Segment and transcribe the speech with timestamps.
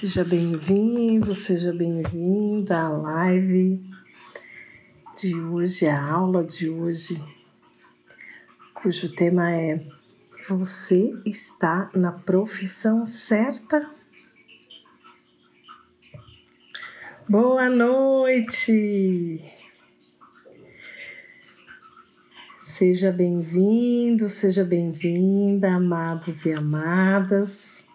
[0.00, 3.82] Seja bem-vindo, seja bem-vinda à live
[5.14, 7.22] de hoje, a aula de hoje,
[8.72, 9.86] cujo tema é
[10.48, 13.90] Você está na profissão certa?
[17.28, 19.44] Boa noite!
[22.62, 27.89] Seja bem-vindo, seja bem-vinda, amados e amadas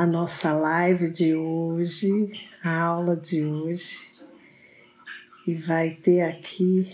[0.00, 2.32] a nossa live de hoje,
[2.64, 3.98] a aula de hoje.
[5.46, 6.90] E vai ter aqui,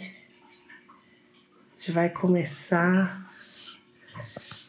[1.70, 3.30] a gente vai começar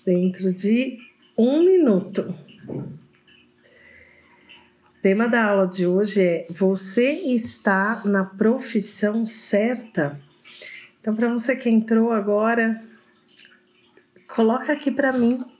[0.05, 0.99] dentro de
[1.35, 2.35] um minuto.
[2.69, 2.93] O
[5.01, 10.21] tema da aula de hoje é: Você está na profissão certa?
[11.01, 12.83] Então, para você que entrou agora,
[14.27, 15.56] coloca aqui para mim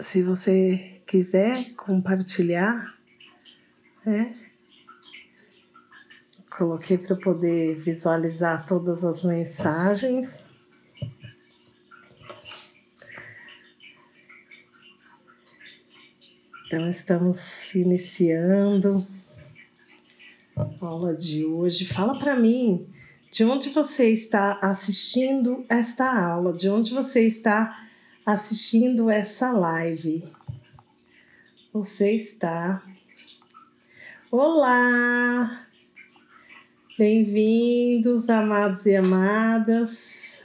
[0.00, 2.96] se você quiser compartilhar,
[4.04, 4.36] né?
[6.50, 10.46] Coloquei para poder visualizar todas as mensagens.
[16.66, 19.06] Então, estamos iniciando
[20.56, 21.86] a aula de hoje.
[21.86, 22.86] Fala para mim
[23.30, 27.87] de onde você está assistindo esta aula, de onde você está
[28.28, 30.22] assistindo essa live.
[31.72, 32.82] Você está.
[34.30, 35.66] Olá!
[36.98, 40.42] Bem-vindos, amados e amadas.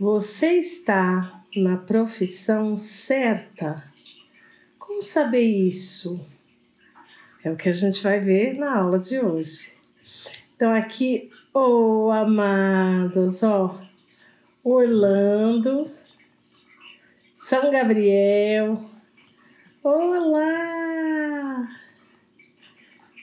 [0.00, 3.84] Você está na profissão certa?
[4.78, 6.26] Como saber isso?
[7.44, 9.74] É o que a gente vai ver na aula de hoje.
[10.54, 13.85] Então, aqui, oh, amados, ó,
[14.68, 15.92] Orlando,
[17.36, 18.90] São Gabriel.
[19.80, 21.68] Olá!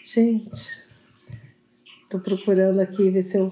[0.05, 0.87] Gente,
[2.09, 3.51] tô procurando aqui ver se eu.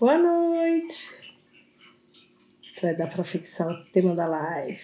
[0.00, 1.36] Boa noite!
[2.74, 4.80] Se vai dar para fixar o tema da live.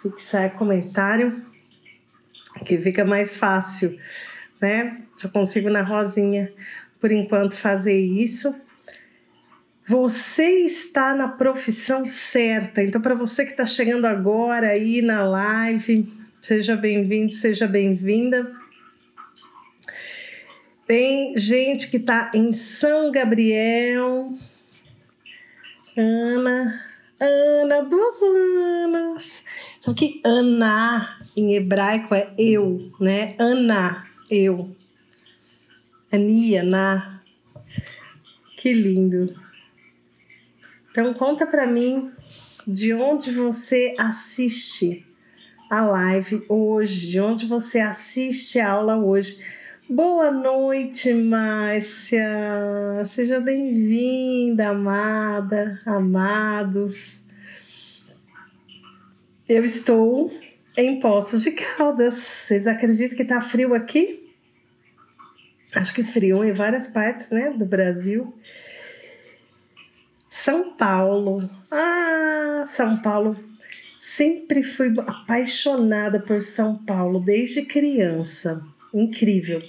[0.00, 1.44] Fixar comentário,
[2.64, 3.98] que fica mais fácil,
[4.60, 5.02] né?
[5.20, 6.52] Eu consigo na rosinha,
[7.00, 8.54] por enquanto, fazer isso
[9.86, 12.82] você está na profissão certa.
[12.82, 18.52] Então, para você que está chegando agora aí na live, seja bem-vindo, seja bem-vinda.
[20.86, 24.32] Tem gente que está em São Gabriel.
[25.96, 26.84] Ana,
[27.18, 29.42] Ana, duas Anas.
[29.80, 33.34] Só que Ana em hebraico é eu, né?
[33.38, 34.74] Ana, eu.
[36.10, 37.20] Ania, na.
[38.58, 39.34] Que lindo.
[40.92, 42.10] Então conta para mim
[42.66, 45.06] de onde você assiste
[45.70, 49.42] a live hoje, de onde você assiste a aula hoje.
[49.88, 52.26] Boa noite, Márcia.
[53.06, 57.18] Seja bem-vinda, amada, amados.
[59.48, 60.30] Eu estou
[60.76, 62.16] em Poços de Caldas.
[62.16, 64.30] Vocês acreditam que tá frio aqui?
[65.74, 68.34] Acho que esfriou em várias partes, né, do Brasil.
[70.44, 71.48] São Paulo.
[71.70, 73.36] Ah, São Paulo.
[73.96, 78.60] Sempre fui apaixonada por São Paulo desde criança.
[78.92, 79.62] Incrível.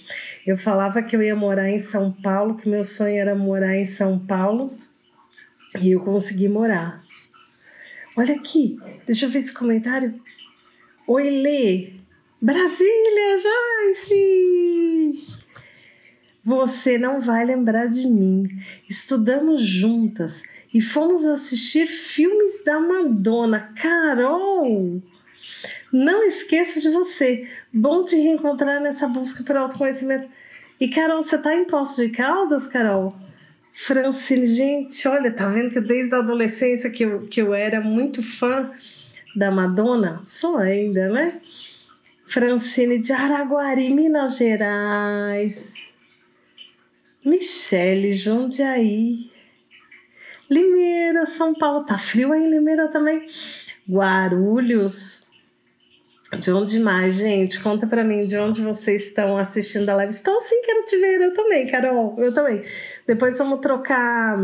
[0.47, 3.85] Eu falava que eu ia morar em São Paulo, que meu sonho era morar em
[3.85, 4.73] São Paulo
[5.79, 7.03] e eu consegui morar.
[8.17, 10.19] Olha aqui, deixa eu ver esse comentário.
[11.05, 11.93] Oi, Lê.
[12.41, 13.37] Brasília,
[13.93, 15.21] Joyce!
[16.43, 18.49] Você não vai lembrar de mim.
[18.89, 20.41] Estudamos juntas
[20.73, 23.71] e fomos assistir filmes da Madonna.
[23.79, 25.01] Carol!
[25.91, 27.47] Não esqueça de você.
[27.71, 30.27] Bom te reencontrar nessa busca por autoconhecimento.
[30.79, 33.15] E Carol, você tá em Poços de Caldas, Carol?
[33.75, 38.23] Francine, gente, olha, tá vendo que desde a adolescência que eu, que eu era muito
[38.23, 38.71] fã
[39.35, 40.21] da Madonna?
[40.25, 41.41] Sou ainda, né?
[42.27, 45.73] Francine de Araguari, Minas Gerais.
[47.23, 49.32] Michele Jundiaí.
[50.49, 51.85] Limeira, São Paulo.
[51.85, 53.27] Tá frio aí em Limeira também.
[53.89, 55.27] Guarulhos.
[56.39, 57.61] De onde mais, gente?
[57.61, 60.11] Conta pra mim de onde vocês estão assistindo a live.
[60.11, 61.21] Estou sim, quero te ver.
[61.21, 62.15] Eu também, Carol.
[62.17, 62.63] Eu também.
[63.05, 64.39] Depois vamos trocar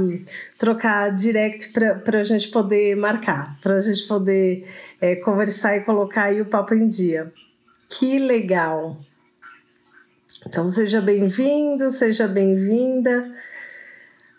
[0.57, 4.67] trocar direct pra, pra gente poder marcar, pra gente poder
[5.01, 7.31] é, conversar e colocar aí o papo em dia.
[7.89, 8.97] Que legal!
[10.45, 13.29] Então, seja bem-vindo, seja bem-vinda.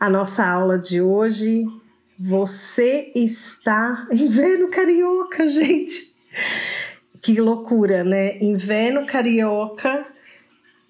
[0.01, 1.67] A nossa aula de hoje,
[2.19, 6.17] Você está inverno carioca, gente.
[7.21, 8.39] Que loucura, né?
[8.39, 10.07] Inverno carioca.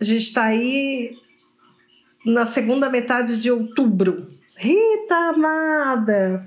[0.01, 1.19] A gente está aí
[2.25, 4.29] na segunda metade de outubro.
[4.57, 6.47] Rita amada!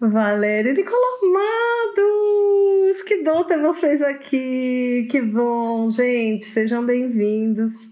[0.00, 2.02] Valéria Nicolomados!
[3.06, 5.06] Que bom ter vocês aqui!
[5.08, 6.44] Que bom, gente!
[6.44, 7.91] Sejam bem-vindos.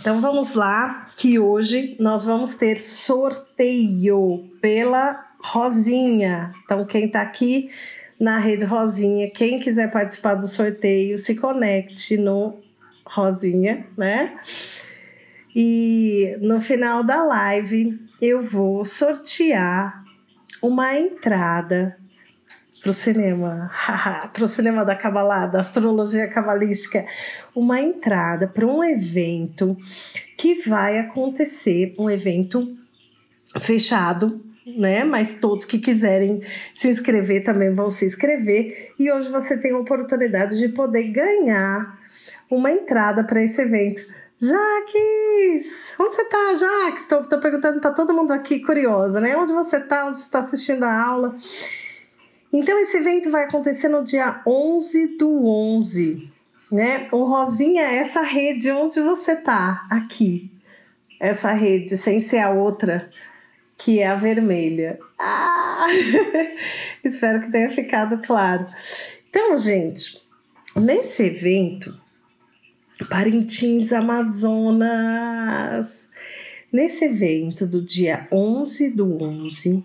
[0.00, 6.52] Então vamos lá, que hoje nós vamos ter sorteio pela Rosinha.
[6.64, 7.70] Então, quem está aqui
[8.18, 12.60] na rede Rosinha, quem quiser participar do sorteio, se conecte no
[13.04, 14.38] Rosinha, né?
[15.54, 20.02] E no final da live eu vou sortear
[20.62, 21.98] uma entrada
[22.82, 23.70] para o cinema,
[24.34, 27.06] para o cinema da Kabbalah, da astrologia cabalística,
[27.54, 29.76] uma entrada para um evento
[30.36, 32.76] que vai acontecer, um evento
[33.60, 35.04] fechado, né?
[35.04, 36.40] Mas todos que quiserem
[36.74, 38.92] se inscrever também vão se inscrever.
[38.98, 41.98] E hoje você tem a oportunidade de poder ganhar
[42.50, 44.02] uma entrada para esse evento.
[44.40, 45.92] Jaques!
[46.00, 47.02] Onde você tá, Jaques?
[47.02, 49.36] Estou perguntando para todo mundo aqui curiosa, né?
[49.36, 50.06] Onde você tá?
[50.06, 51.36] Onde está assistindo a aula?
[52.52, 56.30] Então, esse evento vai acontecer no dia 11 do 11,
[56.70, 57.08] né?
[57.10, 60.50] O Rosinha é essa rede onde você tá, aqui.
[61.18, 63.10] Essa rede, sem ser a outra,
[63.78, 64.98] que é a vermelha.
[65.18, 65.86] Ah!
[67.02, 68.66] Espero que tenha ficado claro.
[69.30, 70.22] Então, gente,
[70.76, 71.98] nesse evento,
[73.08, 74.90] Parintins, Amazonas.
[76.72, 79.84] Nesse evento do dia 11 do 11,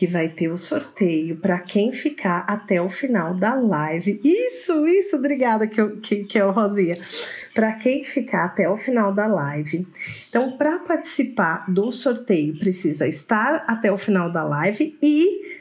[0.00, 4.18] que vai ter o sorteio para quem ficar até o final da live.
[4.24, 6.98] Isso, isso, obrigada que, eu, que, que é o Rosinha.
[7.54, 9.86] Para quem ficar até o final da live.
[10.26, 15.60] Então, para participar do sorteio, precisa estar até o final da live e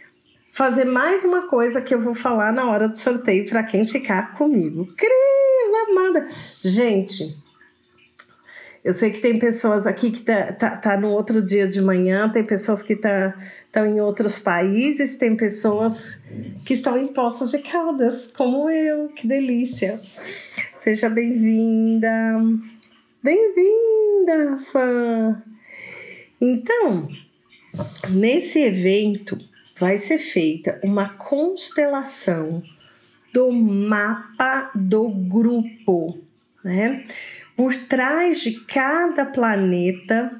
[0.53, 4.37] fazer mais uma coisa que eu vou falar na hora do sorteio para quem ficar
[4.37, 4.87] comigo.
[4.95, 6.25] Cris, amada!
[6.63, 7.43] Gente,
[8.89, 12.27] eu sei que tem pessoas aqui que tá, tá, tá no outro dia de manhã,
[12.27, 13.33] tem pessoas que estão
[13.71, 16.19] tá, em outros países, tem pessoas
[16.65, 19.99] que estão em Poços de Caldas, como eu, que delícia!
[20.79, 22.09] Seja bem-vinda!
[23.21, 25.39] Bem-vinda, fã!
[26.41, 27.09] Então,
[28.09, 29.37] nesse evento
[29.79, 32.63] vai ser feita uma constelação
[33.31, 36.17] do mapa do grupo,
[36.63, 37.05] né?
[37.59, 40.31] Por trás de cada planeta,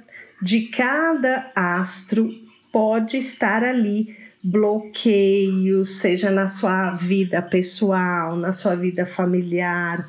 [0.42, 2.34] de cada astro,
[2.72, 10.08] pode estar ali bloqueios, seja na sua vida pessoal, na sua vida familiar,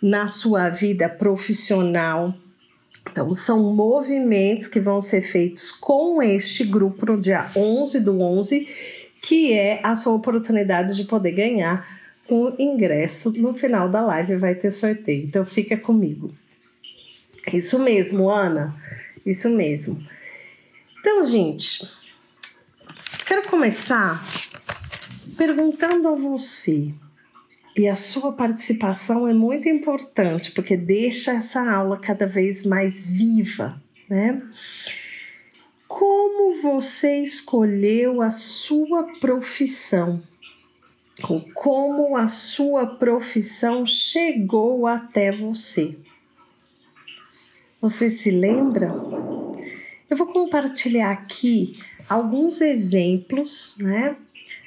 [0.00, 2.32] na sua vida profissional.
[3.10, 8.68] Então, são movimentos que vão ser feitos com este grupo no dia 11 do 11,
[9.20, 11.99] que é a sua oportunidade de poder ganhar
[12.30, 15.24] o ingresso no final da live vai ter sorteio.
[15.24, 16.32] Então fica comigo.
[17.52, 18.74] Isso mesmo, Ana.
[19.26, 20.02] Isso mesmo.
[21.00, 21.90] Então, gente,
[23.26, 24.22] quero começar
[25.36, 26.92] perguntando a você.
[27.76, 33.80] E a sua participação é muito importante, porque deixa essa aula cada vez mais viva,
[34.08, 34.42] né?
[35.88, 40.22] Como você escolheu a sua profissão?
[41.54, 45.96] Como a sua profissão chegou até você.
[47.80, 48.88] Você se lembra?
[50.08, 54.16] Eu vou compartilhar aqui alguns exemplos, né?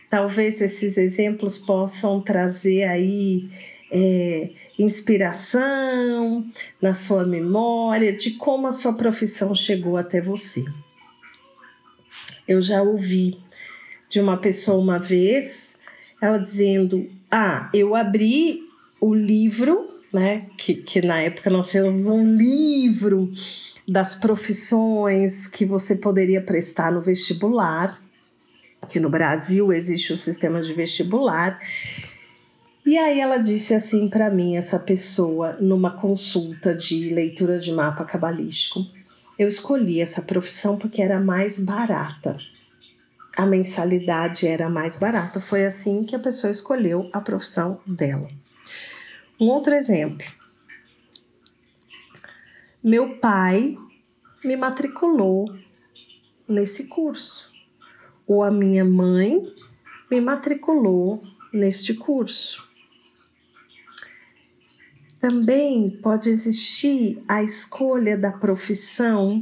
[0.10, 3.50] Talvez esses exemplos possam trazer aí
[3.92, 6.46] é, inspiração
[6.82, 10.64] na sua memória de como a sua profissão chegou até você.
[12.48, 13.40] Eu já ouvi
[14.10, 15.73] de uma pessoa uma vez
[16.24, 18.62] ela dizendo: Ah, eu abri
[19.02, 20.48] o livro, né?
[20.58, 23.30] Que, que na época nós tínhamos um livro
[23.86, 28.02] das profissões que você poderia prestar no vestibular,
[28.88, 31.60] que no Brasil existe o sistema de vestibular.
[32.86, 38.06] E aí ela disse assim para mim, essa pessoa, numa consulta de leitura de mapa
[38.06, 38.86] cabalístico,
[39.38, 42.38] eu escolhi essa profissão porque era mais barata
[43.36, 45.40] a mensalidade era mais barata.
[45.40, 48.30] Foi assim que a pessoa escolheu a profissão dela.
[49.40, 50.26] Um outro exemplo.
[52.84, 53.76] Meu pai
[54.44, 55.46] me matriculou
[56.48, 57.52] nesse curso,
[58.28, 59.42] ou a minha mãe
[60.12, 62.62] me matriculou neste curso.
[65.20, 69.42] Também pode existir a escolha da profissão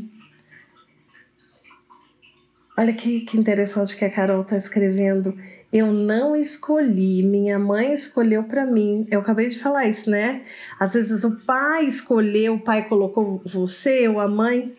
[2.82, 5.38] Olha que, que interessante que a Carol está escrevendo.
[5.72, 9.06] Eu não escolhi, minha mãe escolheu para mim.
[9.12, 10.42] Eu acabei de falar isso, né?
[10.80, 14.74] Às vezes o pai escolheu, o pai colocou você ou a mãe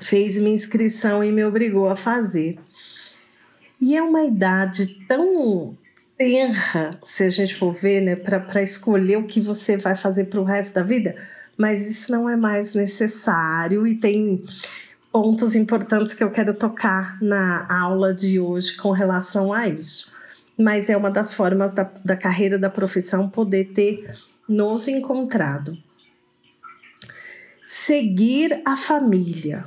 [0.00, 2.58] fez minha inscrição e me obrigou a fazer.
[3.82, 5.76] E é uma idade tão
[6.16, 10.40] tenra, se a gente for ver, né, para escolher o que você vai fazer para
[10.40, 11.14] o resto da vida,
[11.54, 14.42] mas isso não é mais necessário e tem
[15.16, 20.12] pontos importantes que eu quero tocar na aula de hoje com relação a isso.
[20.58, 24.14] Mas é uma das formas da, da carreira, da profissão, poder ter
[24.46, 25.74] nos encontrado.
[27.66, 29.64] Seguir a família.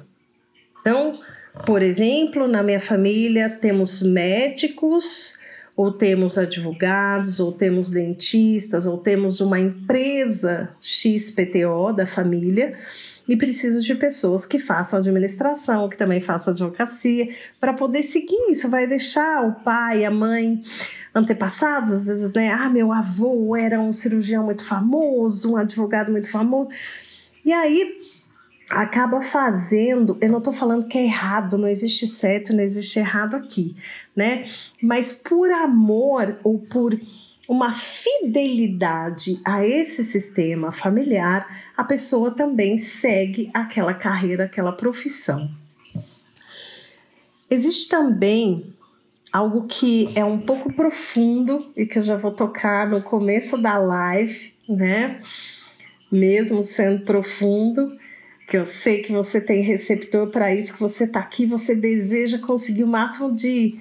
[0.82, 1.20] Então,
[1.66, 5.40] por exemplo, na minha família temos médicos,
[5.76, 12.78] ou temos advogados, ou temos dentistas, ou temos uma empresa XPTO da família
[13.30, 18.68] e preciso de pessoas que façam administração, que também façam advocacia, para poder seguir isso.
[18.68, 20.64] Vai deixar o pai, a mãe,
[21.14, 22.52] antepassados, às vezes, né?
[22.52, 26.70] Ah, meu avô era um cirurgião muito famoso, um advogado muito famoso.
[27.46, 28.00] E aí
[28.72, 33.36] acaba fazendo, eu não estou falando que é errado, não existe certo, não existe errado
[33.36, 33.76] aqui,
[34.16, 34.50] né?
[34.82, 37.00] Mas por amor ou por
[37.50, 45.50] uma fidelidade a esse sistema familiar, a pessoa também segue aquela carreira, aquela profissão.
[47.50, 48.72] Existe também
[49.34, 53.80] algo que é um pouco profundo e que eu já vou tocar no começo da
[53.80, 55.20] live, né?
[56.12, 57.98] Mesmo sendo profundo,
[58.48, 62.38] que eu sei que você tem receptor para isso, que você está aqui, você deseja
[62.38, 63.80] conseguir o máximo de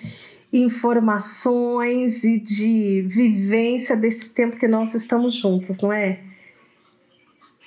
[0.52, 6.20] informações e de vivência desse tempo que nós estamos juntos, não é?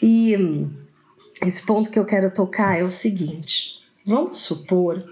[0.02, 0.36] E
[1.42, 5.04] esse ponto que eu quero tocar é o seguinte: vamos supor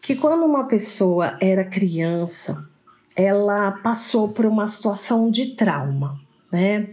[0.00, 2.68] que quando uma pessoa era criança,
[3.14, 6.20] ela passou por uma situação de trauma,
[6.50, 6.88] né?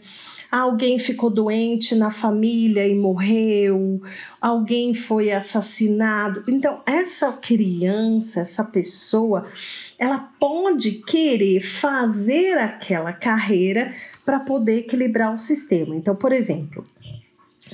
[0.51, 4.01] Alguém ficou doente na família e morreu,
[4.41, 6.43] alguém foi assassinado.
[6.47, 9.47] Então, essa criança, essa pessoa,
[9.97, 13.93] ela pode querer fazer aquela carreira
[14.25, 15.95] para poder equilibrar o sistema.
[15.95, 16.83] Então, por exemplo,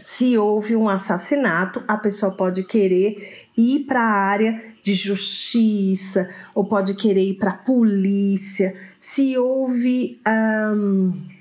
[0.02, 6.66] se houve um assassinato, a pessoa pode querer ir para a área de justiça ou
[6.66, 8.76] pode querer ir para a polícia.
[9.00, 10.20] Se houve.
[10.28, 11.35] Um,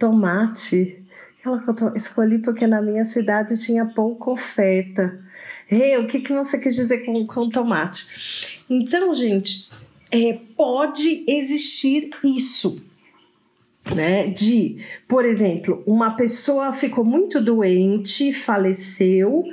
[0.00, 1.04] tomate.
[1.44, 1.62] Ela
[1.94, 5.20] escolhi porque na minha cidade tinha pouca oferta.
[5.70, 8.64] Hey, o que, que você quis dizer com, com tomate?
[8.68, 9.70] Então, gente,
[10.10, 12.82] é, pode existir isso,
[13.94, 14.26] né?
[14.26, 19.44] De, por exemplo, uma pessoa ficou muito doente, faleceu,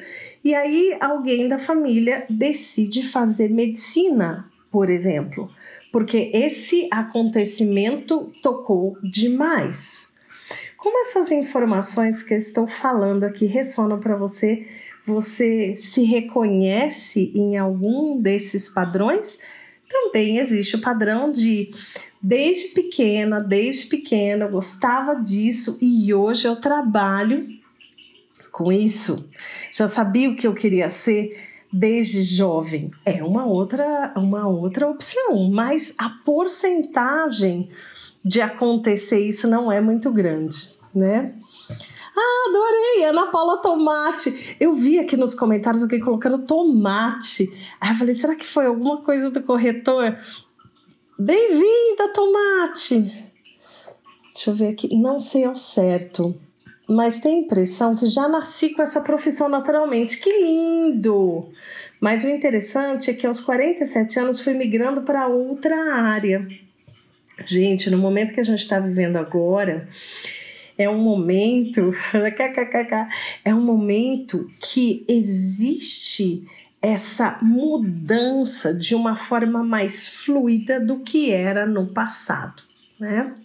[0.44, 5.50] e aí alguém da família decide fazer medicina, por exemplo,
[5.92, 10.07] porque esse acontecimento tocou demais.
[10.78, 14.68] Como essas informações que eu estou falando aqui ressonam para você?
[15.06, 19.40] Você se reconhece em algum desses padrões?
[19.90, 21.72] Também existe o padrão de
[22.22, 27.48] desde pequena, desde pequena eu gostava disso e hoje eu trabalho
[28.52, 29.30] com isso.
[29.72, 31.42] Já sabia o que eu queria ser
[31.74, 32.92] desde jovem.
[33.04, 37.70] É uma outra, uma outra opção, mas a porcentagem
[38.28, 41.34] de acontecer isso não é muito grande né?
[42.16, 43.06] Ah, adorei!
[43.06, 44.58] Ana Paula Tomate.
[44.60, 47.48] Eu vi aqui nos comentários alguém colocando tomate.
[47.80, 50.18] Aí eu falei, será que foi alguma coisa do corretor?
[51.18, 53.32] Bem-vinda, Tomate!
[54.34, 54.96] Deixa eu ver aqui.
[54.96, 56.36] Não sei ao certo,
[56.88, 60.18] mas tem a impressão que já nasci com essa profissão naturalmente.
[60.18, 61.50] Que lindo!
[62.00, 66.48] Mas o interessante é que aos 47 anos fui migrando para outra área.
[67.46, 69.88] Gente, no momento que a gente está vivendo agora,
[70.78, 71.94] é um momento,
[73.44, 76.48] é um momento que existe
[76.82, 82.64] essa mudança de uma forma mais fluida do que era no passado,
[83.00, 83.36] né?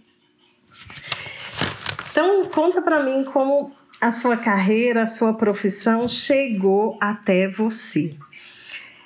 [2.11, 8.14] Então, conta para mim como a sua carreira, a sua profissão chegou até você.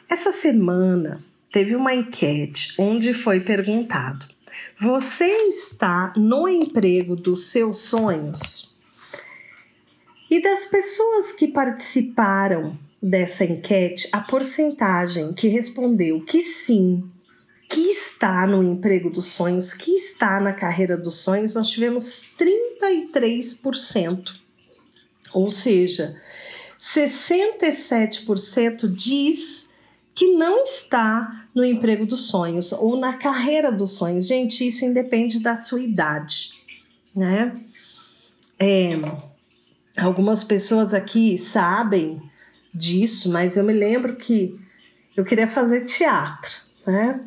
[0.08, 4.26] Essa semana teve uma enquete onde foi perguntado
[4.78, 8.76] você está no emprego dos seus sonhos?
[10.30, 17.10] E das pessoas que participaram dessa enquete, a porcentagem que respondeu que sim,
[17.68, 24.40] que está no emprego dos sonhos, que está na carreira dos sonhos, nós tivemos 33%.
[25.32, 26.20] Ou seja,
[26.78, 29.70] 67% diz
[30.16, 34.26] que não está no emprego dos sonhos ou na carreira dos sonhos.
[34.26, 36.52] Gente, isso independe da sua idade,
[37.14, 37.60] né?
[38.58, 38.92] É,
[39.94, 42.20] algumas pessoas aqui sabem
[42.72, 44.58] disso, mas eu me lembro que
[45.14, 46.50] eu queria fazer teatro,
[46.86, 47.20] né?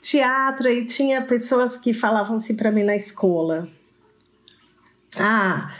[0.00, 3.68] Teatro e tinha pessoas que falavam assim para mim na escola:
[5.16, 5.74] "Ah,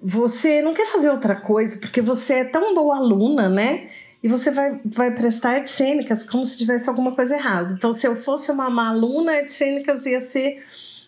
[0.00, 3.90] você não quer fazer outra coisa porque você é tão boa aluna, né?
[4.24, 7.74] E você vai, vai prestar artes cênicas como se tivesse alguma coisa errada.
[7.74, 10.64] Então, se eu fosse uma má aluna, artes cênicas ia ser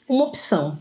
[0.07, 0.79] uma opção.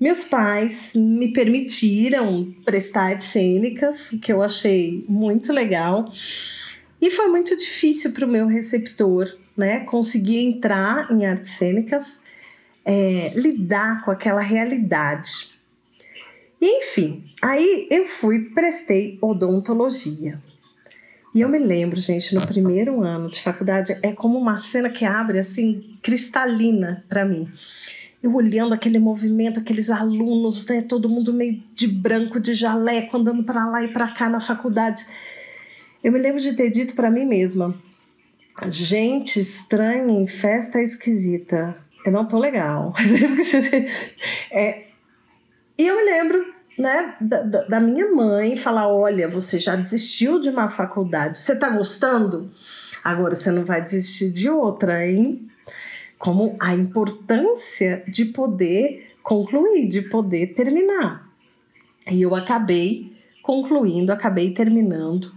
[0.00, 6.12] Meus pais me permitiram prestar artes cênicas, o que eu achei muito legal.
[7.00, 9.84] E foi muito difícil para o meu receptor, né?
[9.84, 12.18] Conseguir entrar em artes cênicas,
[12.84, 15.54] é, lidar com aquela realidade.
[16.60, 20.42] Enfim, aí eu fui, prestei odontologia.
[21.34, 25.04] E eu me lembro, gente, no primeiro ano de faculdade, é como uma cena que
[25.04, 27.50] abre assim, cristalina para mim.
[28.22, 33.42] Eu olhando aquele movimento, aqueles alunos, né, todo mundo meio de branco, de jaleco, andando
[33.42, 35.04] para lá e para cá na faculdade.
[36.04, 37.74] Eu me lembro de ter dito para mim mesma:
[38.70, 41.76] gente estranha em festa esquisita.
[42.06, 42.94] Eu não tô legal.
[44.52, 44.84] é,
[45.76, 50.48] e eu me lembro né, da, da, minha mãe falar: olha, você já desistiu de
[50.48, 52.50] uma faculdade, você tá gostando?
[53.02, 55.48] Agora você não vai desistir de outra, hein?
[56.18, 61.28] Como a importância de poder concluir, de poder terminar.
[62.10, 63.12] E eu acabei
[63.42, 65.32] concluindo, acabei terminando.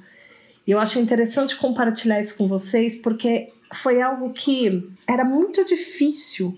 [0.65, 6.57] E eu acho interessante compartilhar isso com vocês, porque foi algo que era muito difícil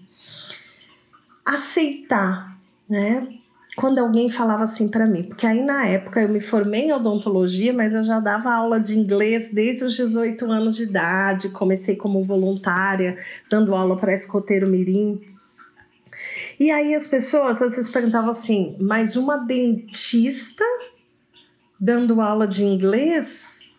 [1.45, 3.38] aceitar, né?
[3.75, 7.71] Quando alguém falava assim para mim, porque aí na época eu me formei em odontologia,
[7.71, 12.23] mas eu já dava aula de inglês desde os 18 anos de idade, comecei como
[12.23, 13.17] voluntária,
[13.49, 15.21] dando aula para escoteiro mirim.
[16.59, 20.65] E aí as pessoas às vezes perguntavam assim: "Mas uma dentista
[21.79, 23.71] dando aula de inglês?"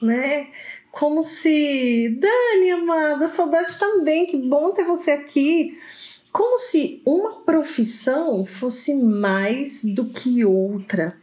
[0.00, 0.48] Né?
[0.90, 5.76] Como se, Dani, amada, saudade também, que bom ter você aqui
[6.36, 11.16] como se uma profissão fosse mais do que outra.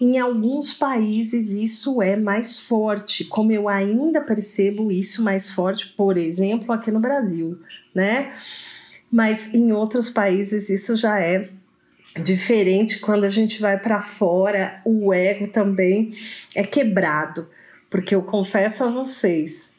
[0.00, 6.16] Em alguns países isso é mais forte, como eu ainda percebo isso mais forte, por
[6.16, 7.60] exemplo, aqui no Brasil,
[7.94, 8.32] né?
[9.12, 11.50] Mas em outros países isso já é
[12.24, 16.16] diferente quando a gente vai para fora, o ego também
[16.54, 17.46] é quebrado,
[17.90, 19.74] porque eu confesso a vocês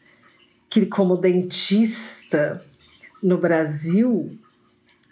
[0.70, 2.64] que como dentista
[3.24, 4.38] no Brasil,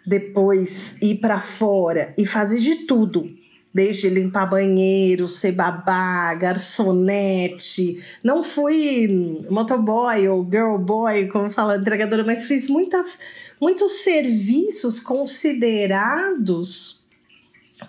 [0.05, 3.29] depois ir para fora e fazer de tudo,
[3.73, 8.03] desde limpar banheiro, ser babá, garçonete.
[8.23, 13.19] Não fui motoboy ou girl boy, como fala entregadora, mas fiz muitas,
[13.59, 17.05] muitos serviços considerados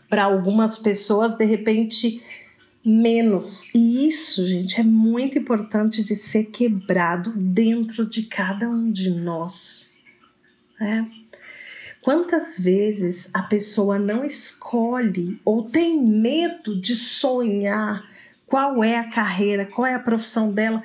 [0.08, 2.22] para algumas pessoas, de repente,
[2.84, 3.74] menos.
[3.74, 9.92] E isso, gente, é muito importante de ser quebrado dentro de cada um de nós.
[10.80, 11.08] Né?
[12.06, 18.04] Quantas vezes a pessoa não escolhe ou tem medo de sonhar
[18.46, 20.80] qual é a carreira, qual é a profissão dela,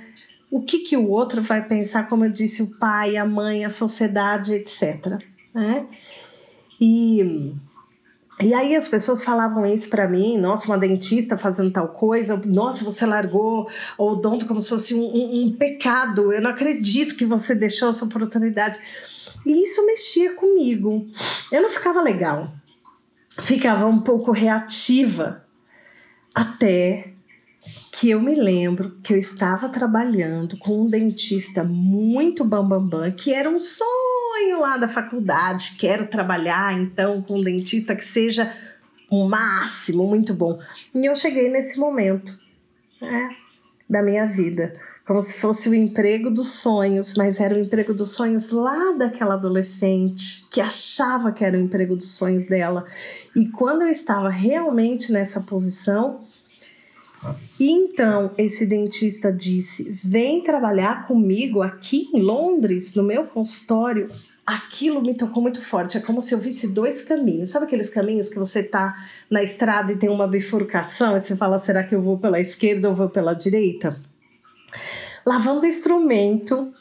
[0.50, 3.70] o que, que o outro vai pensar, como eu disse, o pai, a mãe, a
[3.70, 5.22] sociedade, etc.
[5.54, 5.86] Né?
[6.82, 7.54] E,
[8.42, 12.84] e aí as pessoas falavam isso para mim, nossa, uma dentista fazendo tal coisa, nossa,
[12.84, 17.26] você largou o odonto como se fosse um, um, um pecado, eu não acredito que
[17.26, 18.80] você deixou essa oportunidade.
[19.46, 21.08] E isso mexia comigo.
[21.52, 22.54] Eu não ficava legal.
[23.40, 25.46] Ficava um pouco reativa.
[26.34, 27.14] Até
[27.92, 33.12] que eu me lembro que eu estava trabalhando com um dentista muito bambambam, bam, bam,
[33.12, 35.76] que era um sonho lá da faculdade.
[35.78, 38.52] Quero trabalhar então com um dentista que seja
[39.10, 40.60] o máximo, muito bom.
[40.96, 42.40] E eu cheguei nesse momento
[43.02, 43.36] né,
[43.90, 44.74] da minha vida
[45.12, 49.34] como se fosse o emprego dos sonhos, mas era o emprego dos sonhos lá daquela
[49.34, 52.86] adolescente que achava que era o emprego dos sonhos dela.
[53.36, 56.22] E quando eu estava realmente nessa posição,
[57.60, 64.08] então esse dentista disse: "Vem trabalhar comigo aqui em Londres, no meu consultório".
[64.46, 65.98] Aquilo me tocou muito forte.
[65.98, 67.52] É como se eu visse dois caminhos.
[67.52, 68.96] Sabe aqueles caminhos que você tá
[69.30, 72.88] na estrada e tem uma bifurcação e você fala: será que eu vou pela esquerda
[72.88, 73.94] ou vou pela direita?
[75.26, 76.74] Lavando instrumento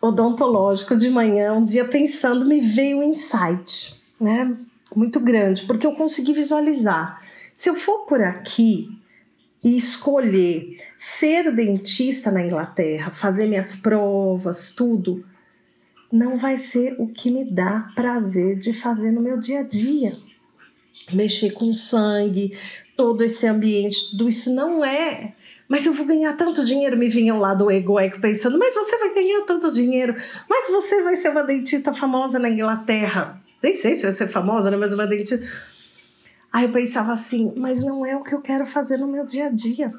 [0.00, 4.56] odontológico de manhã, um dia pensando, me veio um insight, né?
[4.94, 7.22] Muito grande, porque eu consegui visualizar.
[7.54, 8.88] Se eu for por aqui,
[9.62, 15.24] e escolher ser dentista na Inglaterra, fazer minhas provas, tudo,
[16.10, 20.16] não vai ser o que me dá prazer de fazer no meu dia a dia.
[21.12, 22.56] Mexer com sangue,
[22.96, 25.34] todo esse ambiente, tudo isso não é.
[25.70, 29.14] Mas eu vou ganhar tanto dinheiro, me vinha o lado egoico pensando, mas você vai
[29.14, 30.16] ganhar tanto dinheiro,
[30.48, 33.40] mas você vai ser uma dentista famosa na Inglaterra.
[33.62, 34.76] Nem sei se vai ser famosa, né?
[34.76, 35.46] Mas uma dentista.
[36.52, 39.46] Aí eu pensava assim, mas não é o que eu quero fazer no meu dia
[39.46, 39.94] a dia.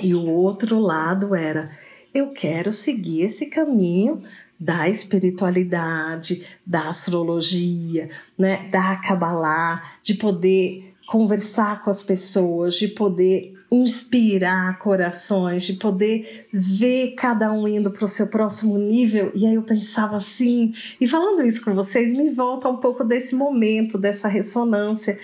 [0.00, 1.68] E o outro lado era,
[2.14, 4.22] eu quero seguir esse caminho
[4.58, 13.59] da espiritualidade, da astrologia, né, da Kabbalah, de poder conversar com as pessoas, de poder
[13.70, 19.30] inspirar corações, de poder ver cada um indo para o seu próximo nível.
[19.34, 23.34] E aí eu pensava assim, e falando isso com vocês, me volta um pouco desse
[23.34, 25.18] momento, dessa ressonância.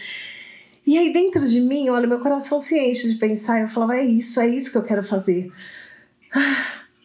[0.86, 4.04] E aí dentro de mim, olha, meu coração se enche de pensar, eu falava, é
[4.04, 5.50] isso, é isso que eu quero fazer.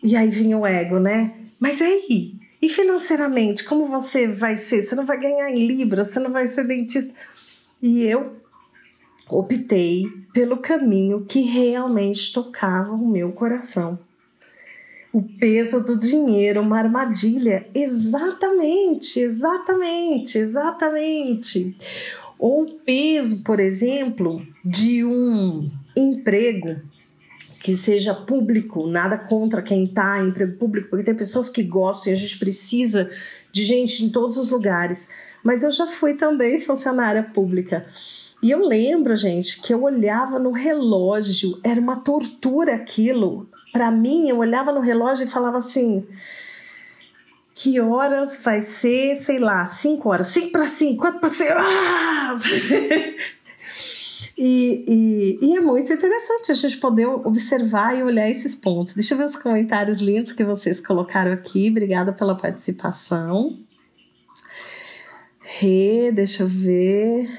[0.04, 1.34] E aí vinha o ego, né?
[1.60, 4.84] Mas aí, e financeiramente, como você vai ser?
[4.84, 7.14] Você não vai ganhar em libras, você não vai ser dentista.
[7.82, 8.41] E eu
[9.38, 14.00] optei pelo caminho que realmente tocava o meu coração.
[15.14, 17.68] O peso do dinheiro, uma armadilha.
[17.74, 21.78] Exatamente, exatamente, exatamente.
[22.40, 26.80] Ou o peso, por exemplo, de um emprego
[27.62, 32.12] que seja público, nada contra quem está em emprego público, porque tem pessoas que gostam
[32.12, 33.10] e a gente precisa
[33.52, 35.10] de gente em todos os lugares.
[35.44, 37.86] Mas eu já fui também funcionária pública.
[38.42, 43.48] E eu lembro, gente, que eu olhava no relógio, era uma tortura aquilo.
[43.72, 46.06] Para mim, eu olhava no relógio e falava assim:
[47.54, 51.52] que horas vai ser, sei lá, 5 horas, 5 para 5, 4 para 5.
[51.56, 52.36] Ah!
[54.44, 58.96] E, e, e, é muito interessante a gente poder observar e olhar esses pontos.
[58.96, 61.70] Deixa eu ver os comentários lindos que vocês colocaram aqui.
[61.70, 63.60] Obrigada pela participação.
[65.42, 67.30] Rê, deixa eu ver.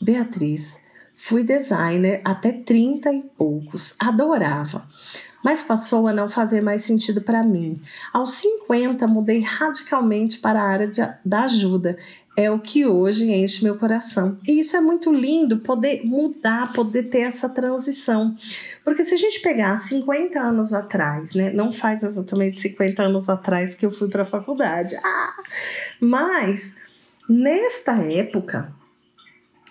[0.00, 0.78] Beatriz,
[1.14, 4.88] fui designer até 30 e poucos, adorava
[5.42, 7.80] mas passou a não fazer mais sentido para mim.
[8.12, 11.96] Aos 50, mudei radicalmente para a área de, da ajuda.
[12.36, 14.38] É o que hoje enche meu coração.
[14.46, 18.36] E isso é muito lindo, poder mudar, poder ter essa transição.
[18.84, 21.50] Porque se a gente pegar 50 anos atrás, né?
[21.52, 24.96] Não faz exatamente 50 anos atrás que eu fui para a faculdade.
[25.02, 25.34] Ah!
[26.00, 26.76] Mas
[27.28, 28.72] nesta época,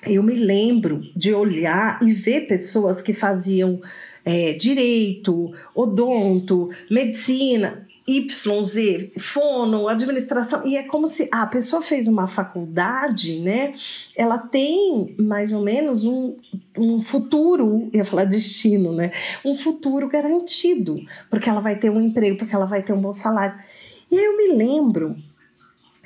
[0.05, 3.79] eu me lembro de olhar e ver pessoas que faziam
[4.23, 12.07] é, direito, odonto, medicina, YZ, fono, administração, e é como se ah, a pessoa fez
[12.07, 13.75] uma faculdade, né?
[14.15, 16.35] Ela tem mais ou menos um,
[16.75, 19.11] um futuro, ia falar destino, né?
[19.45, 23.13] Um futuro garantido, porque ela vai ter um emprego, porque ela vai ter um bom
[23.13, 23.59] salário.
[24.09, 25.15] E aí eu me lembro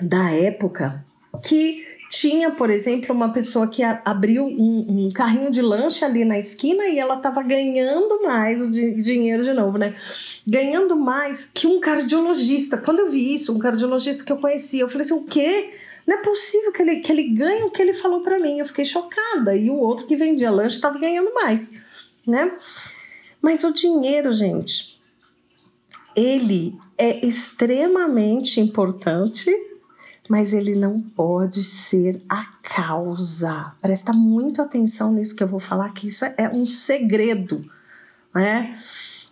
[0.01, 1.05] da época
[1.41, 6.37] que tinha, por exemplo, uma pessoa que abriu um, um carrinho de lanche ali na
[6.37, 9.95] esquina e ela estava ganhando mais o dinheiro de novo, né?
[10.45, 12.77] Ganhando mais que um cardiologista.
[12.77, 15.73] Quando eu vi isso, um cardiologista que eu conhecia, eu falei assim: o quê?
[16.05, 18.59] Não é possível que ele, que ele ganhe o que ele falou para mim.
[18.59, 19.55] Eu fiquei chocada.
[19.55, 21.73] E o outro que vendia lanche estava ganhando mais,
[22.27, 22.51] né?
[23.41, 24.99] Mas o dinheiro, gente,
[26.15, 29.49] ele é extremamente importante
[30.29, 33.73] mas ele não pode ser a causa.
[33.81, 37.65] Presta muito atenção nisso que eu vou falar, que isso é, um segredo,
[38.33, 38.79] né?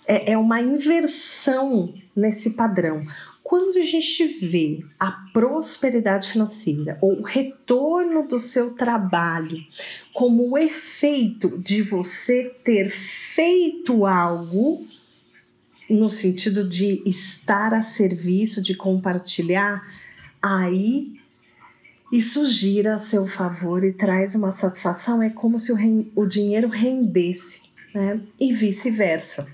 [0.05, 3.03] É, é uma inversão nesse padrão.
[3.43, 9.57] Quando a gente vê a prosperidade financeira ou o retorno do seu trabalho
[10.13, 14.87] como o efeito de você ter feito algo,
[15.89, 19.85] no sentido de estar a serviço, de compartilhar,
[20.41, 21.19] aí
[22.11, 25.77] isso gira a seu favor e traz uma satisfação, é como se o,
[26.13, 28.19] o dinheiro rendesse, né?
[28.37, 29.47] E vice-versa.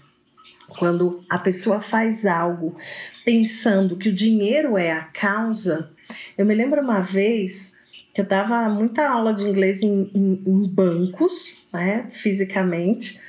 [0.68, 2.76] Quando a pessoa faz algo
[3.24, 5.92] pensando que o dinheiro é a causa,
[6.36, 7.78] eu me lembro uma vez
[8.14, 13.22] que eu dava muita aula de inglês em, em, em bancos, né, fisicamente.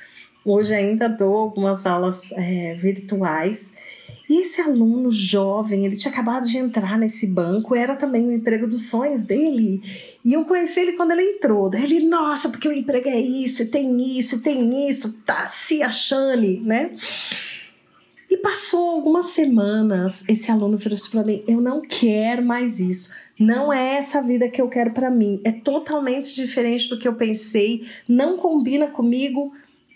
[0.43, 3.75] Hoje ainda dou algumas aulas é, virtuais
[4.29, 8.67] e esse aluno jovem, ele tinha acabado de entrar nesse banco, era também o emprego
[8.67, 9.81] dos sonhos dele.
[10.23, 11.67] E eu conheci ele quando ele entrou.
[11.67, 16.29] Daí ele, nossa, porque o emprego é isso, tem isso, tem isso, tá se achando,
[16.61, 16.91] né?
[18.29, 23.11] E passou algumas semanas, esse aluno virou para mim: eu não quero mais isso.
[23.39, 25.41] Não é essa vida que eu quero para mim.
[25.43, 27.87] É totalmente diferente do que eu pensei.
[28.07, 29.51] Não combina comigo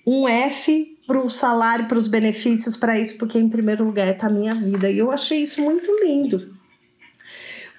[0.08, 4.26] um F para o salário, para os benefícios, para isso, porque em primeiro lugar está
[4.26, 4.90] a minha vida.
[4.90, 6.56] E eu achei isso muito lindo.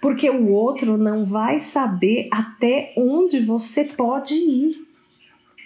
[0.01, 4.87] Porque o outro não vai saber até onde você pode ir.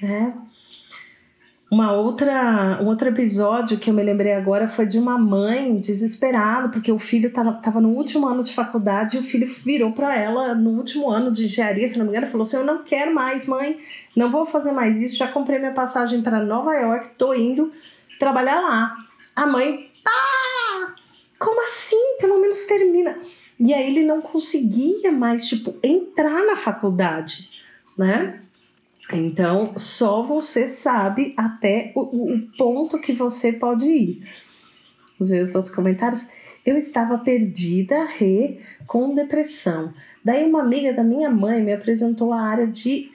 [0.00, 0.34] Né?
[1.70, 6.70] Uma outra, um outro episódio que eu me lembrei agora foi de uma mãe desesperada,
[6.70, 10.54] porque o filho estava no último ano de faculdade e o filho virou para ela
[10.54, 13.46] no último ano de engenharia, se não me engano, falou assim: Eu não quero mais,
[13.46, 13.78] mãe,
[14.16, 17.70] não vou fazer mais isso, já comprei minha passagem para Nova York, tô indo
[18.18, 18.96] trabalhar lá.
[19.36, 20.94] A mãe, ah,
[21.38, 22.16] como assim?
[22.18, 23.18] Pelo menos termina.
[23.60, 27.50] E aí ele não conseguia mais, tipo, entrar na faculdade,
[27.96, 28.40] né?
[29.12, 34.26] Então, só você sabe até o, o ponto que você pode ir.
[35.18, 36.30] Os meus outros comentários.
[36.64, 39.94] Eu estava perdida, re, com depressão.
[40.22, 43.10] Daí uma amiga da minha mãe me apresentou a área de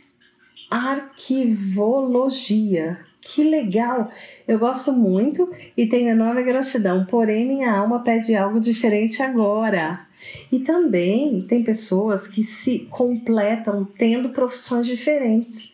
[0.71, 2.97] arquivologia.
[3.21, 4.09] Que legal!
[4.47, 10.07] Eu gosto muito e tenho enorme gratidão, porém minha alma pede algo diferente agora.
[10.51, 15.72] E também tem pessoas que se completam tendo profissões diferentes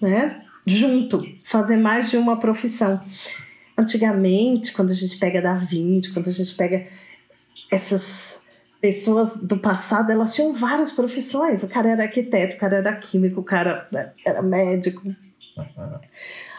[0.00, 0.42] né?
[0.66, 3.00] Junto, fazer mais de uma profissão.
[3.76, 6.86] Antigamente, quando a gente pega Da Vinci, quando a gente pega
[7.70, 8.42] essas
[8.80, 11.62] pessoas do passado, elas tinham várias profissões.
[11.62, 13.88] O cara era arquiteto, o cara era químico, o cara
[14.24, 15.02] era médico.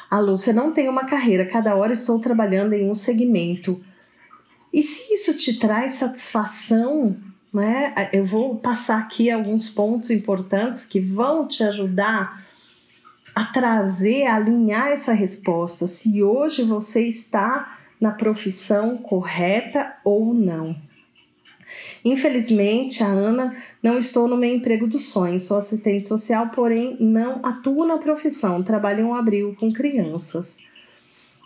[0.10, 3.82] A Lúcia não tem uma carreira, cada hora estou trabalhando em um segmento.
[4.73, 7.15] E se isso te traz satisfação,
[7.54, 8.10] né?
[8.13, 12.45] Eu vou passar aqui alguns pontos importantes que vão te ajudar
[13.35, 20.75] a trazer, a alinhar essa resposta, se hoje você está na profissão correta ou não.
[22.03, 27.45] Infelizmente, a Ana não estou no meu emprego dos sonhos, sou assistente social, porém não
[27.45, 30.57] atuo na profissão, trabalho em um abrigo com crianças.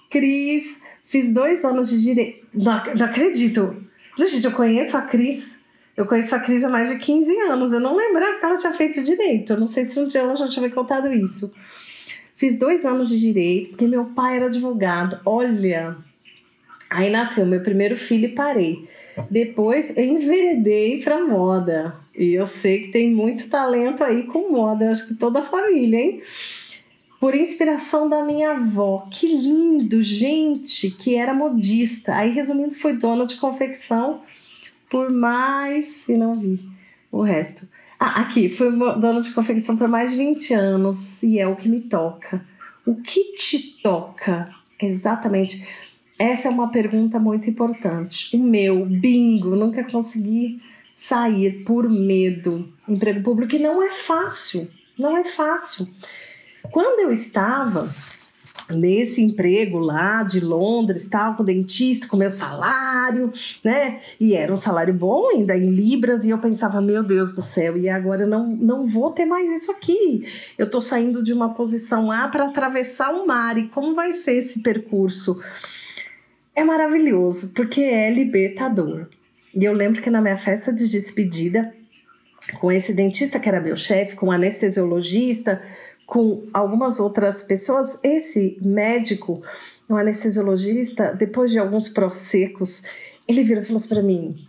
[0.10, 2.46] Cris, fiz dois anos de direito.
[2.54, 3.84] Não, não acredito!
[4.17, 5.54] Gente, eu conheço a Cris
[5.96, 7.72] eu conheço a Cris há mais de 15 anos.
[7.72, 9.54] Eu não lembrava que ela tinha feito direito.
[9.54, 11.54] Eu não sei se um dia ela já tinha contado isso.
[12.36, 15.19] Fiz dois anos de direito, porque meu pai era advogado.
[15.26, 15.96] Olha,
[16.89, 18.88] aí nasceu meu primeiro filho e parei.
[19.30, 21.96] Depois eu enveredei para moda.
[22.15, 26.00] E eu sei que tem muito talento aí com moda, acho que toda a família,
[26.00, 26.22] hein?
[27.19, 29.08] Por inspiração da minha avó.
[29.10, 32.15] Que lindo, gente, que era modista.
[32.15, 34.22] Aí, resumindo, foi dona de confecção
[34.89, 36.08] por mais.
[36.10, 36.60] E não vi
[37.12, 37.67] o resto.
[38.06, 41.70] Ah, aqui, fui dona de confecção por mais de 20 anos e é o que
[41.70, 42.46] me toca.
[42.86, 45.66] O que te toca exatamente?
[46.20, 48.36] Essa é uma pergunta muito importante.
[48.36, 50.62] O meu, bingo, nunca consegui
[50.94, 52.68] sair por medo.
[52.89, 55.88] Emprego público não é fácil, não é fácil.
[56.74, 57.89] Quando eu estava
[58.74, 63.32] nesse emprego lá de Londres, tal, com dentista, com meu salário,
[63.64, 64.02] né?
[64.20, 67.78] E era um salário bom, ainda em libras, e eu pensava, meu Deus do céu,
[67.78, 70.24] e agora eu não, não vou ter mais isso aqui.
[70.58, 74.34] Eu tô saindo de uma posição A para atravessar o mar, e como vai ser
[74.34, 75.42] esse percurso?
[76.56, 79.08] É maravilhoso, porque é libertador.
[79.56, 81.74] E eu lembro que na minha festa de despedida,
[82.60, 85.62] com esse dentista que era meu chefe, com o anestesiologista,
[86.06, 89.42] com algumas outras pessoas, esse médico,
[89.89, 92.84] um anestesiologista, depois de alguns prosecos,
[93.28, 94.48] ele virou e falou assim para mim: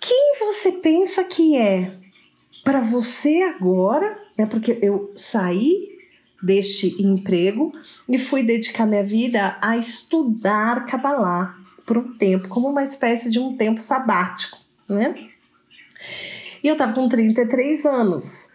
[0.00, 1.96] Quem você pensa que é
[2.62, 4.18] para você agora?
[4.36, 5.94] É porque eu saí
[6.42, 7.72] deste emprego
[8.08, 13.38] e fui dedicar minha vida a estudar Kabbalah por um tempo, como uma espécie de
[13.38, 15.28] um tempo sabático, né?
[16.62, 18.53] E eu estava com 33 anos.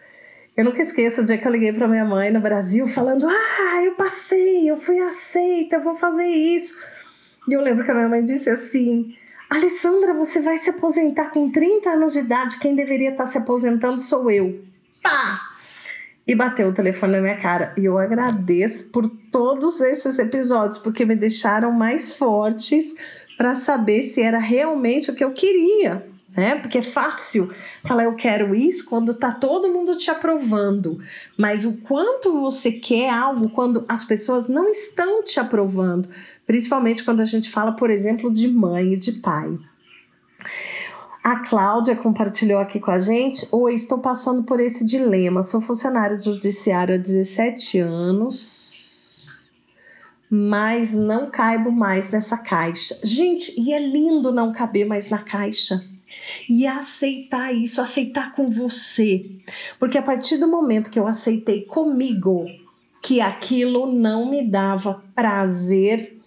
[0.60, 3.82] Eu nunca esqueço o dia que eu liguei para minha mãe no Brasil falando: Ah,
[3.82, 6.84] eu passei, eu fui aceita, eu vou fazer isso.
[7.48, 9.16] E eu lembro que a minha mãe disse assim:
[9.48, 13.38] Alessandra, você vai se aposentar com 30 anos de idade, quem deveria estar tá se
[13.38, 14.62] aposentando sou eu.
[15.02, 15.40] Pá!
[16.26, 17.72] E bateu o telefone na minha cara.
[17.78, 22.94] E eu agradeço por todos esses episódios, porque me deixaram mais fortes
[23.38, 26.09] para saber se era realmente o que eu queria
[26.40, 26.54] né?
[26.54, 27.52] Porque é fácil
[27.84, 30.98] falar eu quero isso quando tá todo mundo te aprovando,
[31.36, 36.08] mas o quanto você quer algo quando as pessoas não estão te aprovando,
[36.46, 39.58] principalmente quando a gente fala, por exemplo, de mãe e de pai.
[41.22, 45.42] A Cláudia compartilhou aqui com a gente: Oi, estou passando por esse dilema.
[45.42, 49.52] Sou funcionária do judiciário há 17 anos.
[50.32, 52.96] mas não caibo mais nessa caixa.
[53.02, 55.84] Gente, e é lindo não caber mais na caixa.
[56.48, 59.26] E aceitar isso, aceitar com você.
[59.78, 62.46] Porque a partir do momento que eu aceitei comigo
[63.02, 66.20] que aquilo não me dava prazer,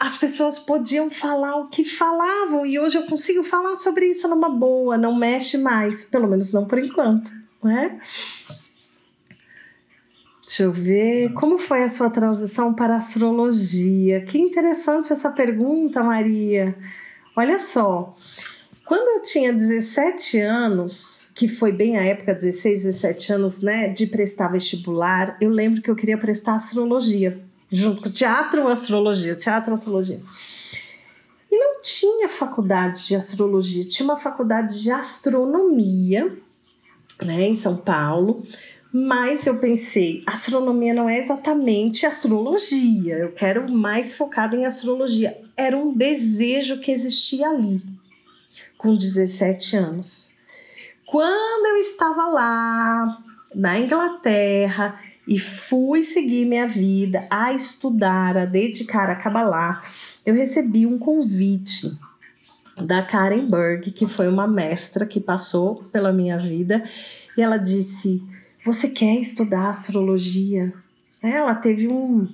[0.00, 4.48] as pessoas podiam falar o que falavam e hoje eu consigo falar sobre isso numa
[4.48, 7.30] boa, não mexe mais, pelo menos não por enquanto,
[7.62, 8.00] né?
[10.44, 11.32] Deixa eu ver.
[11.32, 14.20] Como foi a sua transição para a astrologia?
[14.26, 16.76] Que interessante essa pergunta, Maria.
[17.36, 18.16] Olha só.
[18.84, 24.06] Quando eu tinha 17 anos, que foi bem a época, 16, 17 anos, né, de
[24.06, 27.40] prestar vestibular, eu lembro que eu queria prestar astrologia,
[27.72, 30.20] junto com teatro astrologia, teatro astrologia.
[31.50, 36.36] E não tinha faculdade de astrologia, tinha uma faculdade de astronomia,
[37.22, 38.46] né, em São Paulo,
[38.96, 45.36] mas eu pensei, astronomia não é exatamente astrologia, eu quero mais focado em astrologia.
[45.56, 47.82] Era um desejo que existia ali,
[48.78, 50.32] com 17 anos.
[51.04, 53.18] Quando eu estava lá,
[53.52, 59.82] na Inglaterra, e fui seguir minha vida a estudar, a dedicar a Kabbalah,
[60.24, 61.90] eu recebi um convite
[62.76, 66.84] da Karen Berg, que foi uma mestra que passou pela minha vida,
[67.36, 68.22] e ela disse:
[68.64, 70.72] você quer estudar astrologia?
[71.22, 72.26] Ela teve um,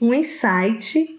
[0.00, 1.18] um insight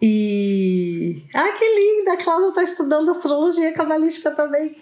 [0.00, 1.22] e.
[1.34, 2.12] Ah, que linda!
[2.12, 4.76] A Cláudia está estudando astrologia cabalística também.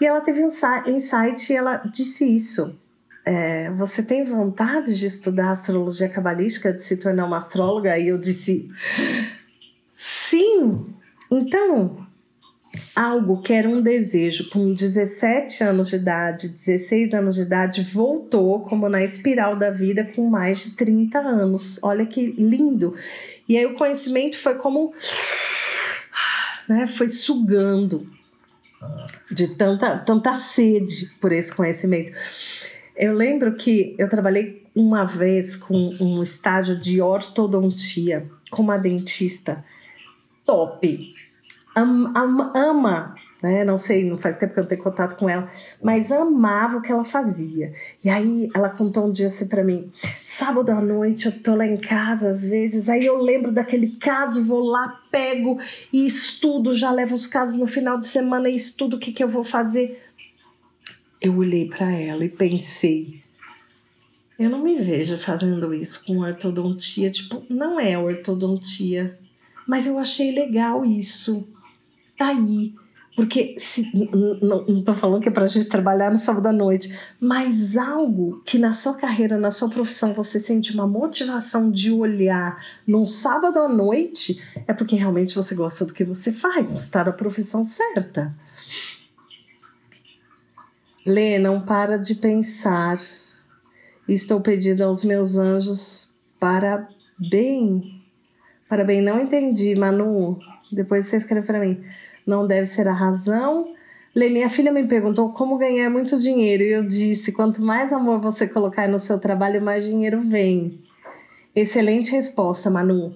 [0.00, 0.48] E ela teve um
[0.86, 2.78] insight e ela disse isso.
[3.24, 7.96] É, você tem vontade de estudar astrologia cabalística, de se tornar uma astróloga?
[7.98, 8.68] E eu disse:
[9.94, 10.86] sim!
[11.30, 12.01] Então,
[12.94, 18.60] algo que era um desejo com 17 anos de idade, 16 anos de idade, voltou
[18.60, 21.78] como na espiral da vida com mais de 30 anos.
[21.82, 22.94] Olha que lindo.
[23.48, 24.92] E aí o conhecimento foi como
[26.68, 28.06] né, foi sugando
[29.30, 32.12] de tanta tanta sede por esse conhecimento.
[32.94, 39.64] Eu lembro que eu trabalhei uma vez com um estágio de ortodontia com uma dentista
[40.44, 41.14] top
[41.74, 43.64] am, am, ama, né?
[43.64, 45.50] Não sei, não faz tempo que eu não tenho contato com ela,
[45.82, 47.74] mas amava o que ela fazia.
[48.02, 49.92] E aí ela contou um dia assim para mim:
[50.24, 54.44] sábado à noite eu tô lá em casa às vezes, aí eu lembro daquele caso,
[54.44, 55.58] vou lá, pego
[55.92, 59.24] e estudo, já levo os casos no final de semana e estudo o que, que
[59.24, 60.00] eu vou fazer.
[61.20, 63.22] Eu olhei para ela e pensei,
[64.38, 69.16] eu não me vejo fazendo isso com ortodontia, tipo, não é ortodontia,
[69.66, 71.51] mas eu achei legal isso
[72.16, 72.74] tá aí.
[73.14, 73.90] Porque se,
[74.40, 78.42] não estou falando que é para a gente trabalhar no sábado à noite, mas algo
[78.44, 83.58] que na sua carreira, na sua profissão, você sente uma motivação de olhar num sábado
[83.58, 87.62] à noite, é porque realmente você gosta do que você faz, você está na profissão
[87.64, 88.34] certa.
[91.04, 92.96] Lê, não para de pensar.
[94.08, 98.02] Estou pedindo aos meus anjos para bem.
[98.68, 100.38] Para bem, não entendi, Manu.
[100.74, 101.82] Depois você escreve para mim
[102.26, 103.74] não deve ser a razão.
[104.14, 108.20] Lê, minha filha me perguntou como ganhar muito dinheiro e eu disse: quanto mais amor
[108.20, 110.80] você colocar no seu trabalho, mais dinheiro vem.
[111.54, 113.14] Excelente resposta, Manu.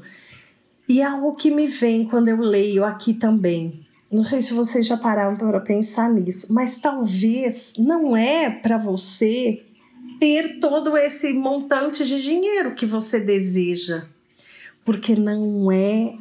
[0.89, 3.85] E algo que me vem quando eu leio aqui também.
[4.11, 9.65] Não sei se vocês já pararam para pensar nisso, mas talvez não é para você
[10.21, 14.07] ter todo esse montante de dinheiro que você deseja,
[14.85, 16.15] porque não é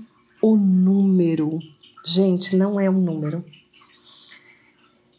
[0.48, 1.60] o número
[2.08, 3.44] Gente, não é um número.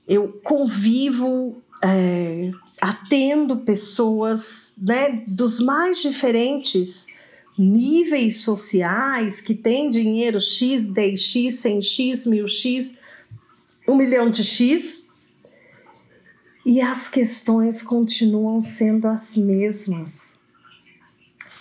[0.06, 7.08] Eu convivo, é, atendo pessoas né, dos mais diferentes
[7.58, 12.98] níveis sociais que têm dinheiro X, 10X, 100X, 1000X,
[13.88, 15.10] um milhão de X.
[16.64, 20.38] E as questões continuam sendo as mesmas.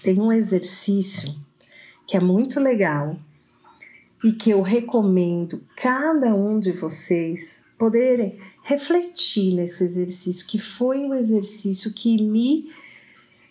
[0.04, 1.34] Tem um exercício
[2.06, 3.18] que é muito legal,
[4.26, 11.14] e que eu recomendo cada um de vocês poderem refletir nesse exercício, que foi um
[11.14, 12.72] exercício que me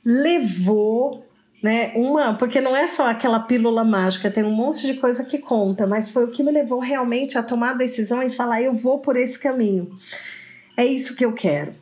[0.04, 1.24] levou,
[1.62, 5.38] né, uma, porque não é só aquela pílula mágica, tem um monte de coisa que
[5.38, 8.74] conta, mas foi o que me levou realmente a tomar a decisão e falar, eu
[8.74, 9.96] vou por esse caminho.
[10.76, 11.72] É isso que eu quero.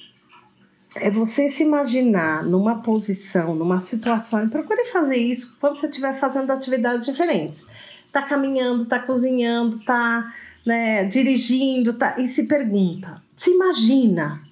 [0.97, 6.13] É você se imaginar numa posição, numa situação, e procure fazer isso quando você estiver
[6.13, 7.67] fazendo atividades diferentes
[8.13, 10.33] tá caminhando, tá cozinhando, tá
[10.65, 14.43] né, dirigindo, tá, e se pergunta, se imagina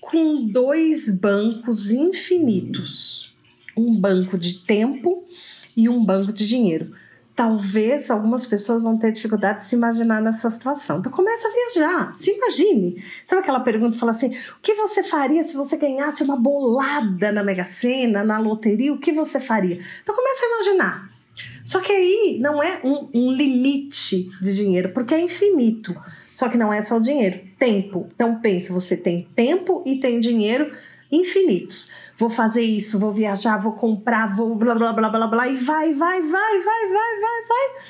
[0.00, 3.34] com dois bancos infinitos,
[3.76, 5.24] um banco de tempo
[5.76, 6.94] e um banco de dinheiro.
[7.34, 11.00] Talvez algumas pessoas vão ter dificuldade de se imaginar nessa situação.
[11.00, 13.04] Então começa a viajar, se imagine.
[13.26, 17.42] Sabe aquela pergunta fala assim: o que você faria se você ganhasse uma bolada na
[17.42, 18.90] Mega Sena, na loteria?
[18.90, 19.78] O que você faria?
[20.02, 21.15] Então começa a imaginar.
[21.64, 25.94] Só que aí não é um, um limite de dinheiro, porque é infinito.
[26.32, 28.08] Só que não é só o dinheiro, tempo.
[28.14, 30.70] Então pensa, você tem tempo e tem dinheiro
[31.10, 31.90] infinitos.
[32.16, 35.94] Vou fazer isso, vou viajar, vou comprar, vou blá blá blá blá blá e vai,
[35.94, 37.84] vai, vai, vai, vai, vai, vai.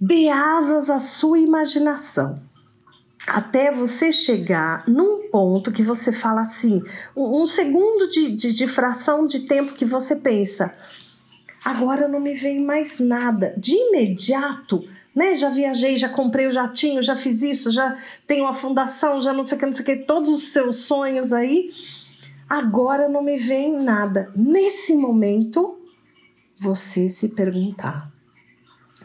[0.00, 2.40] Dê asas à sua imaginação.
[3.26, 6.82] Até você chegar num ponto que você fala assim,
[7.14, 10.74] um, segundo de, de, de fração de tempo que você pensa,
[11.64, 13.54] agora não me vem mais nada.
[13.56, 15.34] De imediato, né?
[15.34, 17.96] Já viajei, já comprei o jatinho, já fiz isso, já
[18.26, 20.84] tenho a fundação, já não sei o que, não sei o que, todos os seus
[20.84, 21.70] sonhos aí
[22.50, 24.32] agora não me vem nada.
[24.34, 25.78] Nesse momento,
[26.58, 28.12] você se perguntar: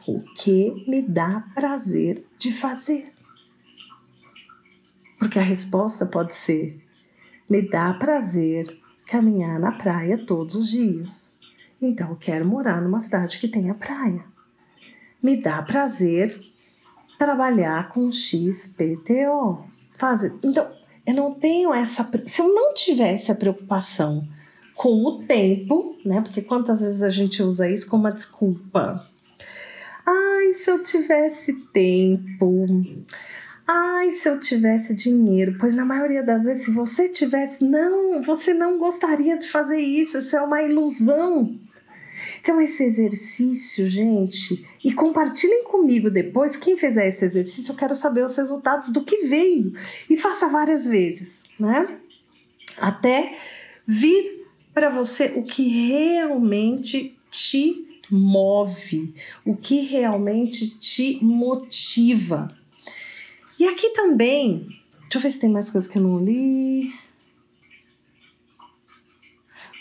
[0.08, 3.14] o que me dá prazer de fazer?
[5.20, 6.84] Porque a resposta pode ser:
[7.47, 8.66] me dá prazer
[9.06, 11.35] caminhar na praia todos os dias.
[11.88, 14.24] Então eu quero morar numa cidade que tenha praia.
[15.22, 16.38] Me dá prazer
[17.18, 19.64] trabalhar com XPTO.
[19.98, 20.34] Fazer.
[20.44, 20.70] Então,
[21.06, 22.10] eu não tenho essa.
[22.26, 24.28] Se eu não tivesse a preocupação
[24.76, 26.22] com o tempo, né?
[26.22, 29.08] Porque quantas vezes a gente usa isso como uma desculpa?
[30.06, 32.66] Ai, se eu tivesse tempo.
[33.66, 35.56] Ai, se eu tivesse dinheiro.
[35.60, 40.18] Pois na maioria das vezes, se você tivesse, não, você não gostaria de fazer isso.
[40.18, 41.58] Isso é uma ilusão.
[42.46, 48.24] Então, esse exercício, gente, e compartilhem comigo depois, quem fizer esse exercício, eu quero saber
[48.24, 49.74] os resultados do que veio.
[50.08, 51.98] E faça várias vezes, né?
[52.78, 53.36] Até
[53.88, 59.12] vir para você o que realmente te move,
[59.43, 62.56] o que realmente te motiva.
[63.60, 64.68] E aqui também,
[65.02, 66.93] deixa eu ver se tem mais coisas que eu não li.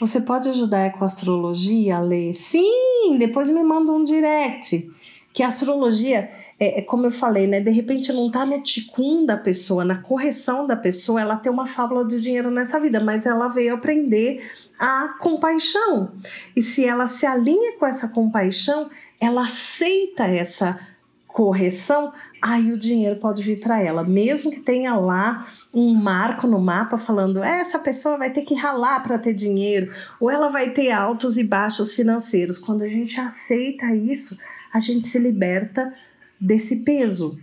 [0.00, 2.34] Você pode ajudar com a astrologia ler?
[2.34, 4.90] Sim, depois me manda um direct.
[5.32, 7.60] Que a astrologia, é, é como eu falei, né?
[7.60, 11.66] De repente não tá no ticum da pessoa, na correção da pessoa, ela tem uma
[11.66, 14.44] fábula de dinheiro nessa vida, mas ela veio aprender
[14.78, 16.12] a compaixão.
[16.54, 18.90] E se ela se alinha com essa compaixão,
[19.20, 20.78] ela aceita essa
[21.26, 22.12] correção,
[22.44, 26.98] aí o dinheiro pode vir para ela, mesmo que tenha lá um marco no mapa
[26.98, 29.90] falando essa pessoa vai ter que ralar para ter dinheiro,
[30.20, 32.58] ou ela vai ter altos e baixos financeiros.
[32.58, 34.38] Quando a gente aceita isso,
[34.70, 35.94] a gente se liberta
[36.38, 37.40] desse peso,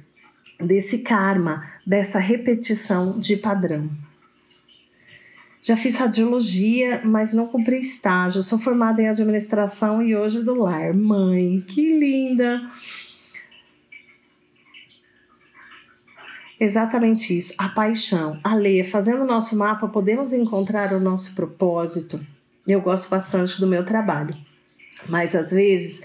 [0.59, 3.89] desse karma, dessa repetição de padrão.
[5.63, 8.43] Já fiz radiologia, mas não cumpri estágio.
[8.43, 10.93] Sou formada em administração e hoje do lar.
[10.93, 12.61] Mãe, que linda!
[16.62, 18.39] Exatamente isso, a paixão.
[18.43, 22.24] A ler, fazendo o nosso mapa, podemos encontrar o nosso propósito.
[22.68, 24.38] Eu gosto bastante do meu trabalho,
[25.09, 26.03] mas às vezes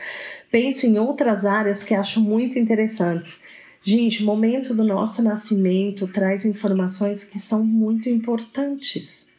[0.51, 3.39] penso em outras áreas que acho muito interessantes.
[3.85, 9.37] Gente, o momento do nosso nascimento traz informações que são muito importantes,